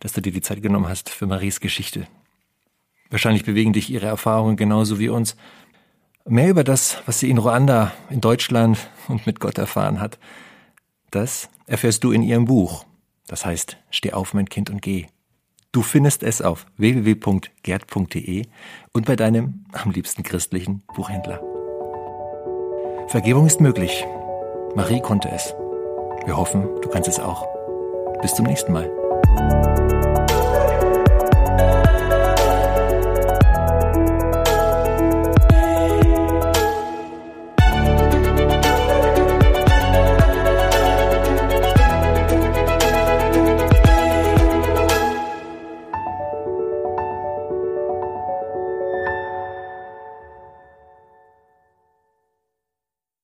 [0.00, 2.06] dass du dir die Zeit genommen hast für Maries Geschichte.
[3.10, 5.36] Wahrscheinlich bewegen dich ihre Erfahrungen genauso wie uns.
[6.24, 8.78] Mehr über das, was sie in Ruanda, in Deutschland
[9.08, 10.18] und mit Gott erfahren hat,
[11.10, 12.86] das erfährst du in ihrem Buch.
[13.26, 15.08] Das heißt, Steh auf, mein Kind, und geh.
[15.72, 18.46] Du findest es auf www.gerd.de
[18.94, 21.42] und bei deinem am liebsten christlichen Buchhändler.
[23.08, 24.06] Vergebung ist möglich.
[24.74, 25.54] Marie konnte es.
[26.24, 27.44] Wir hoffen, du kannst es auch.
[28.20, 28.88] Bis zum nächsten Mal.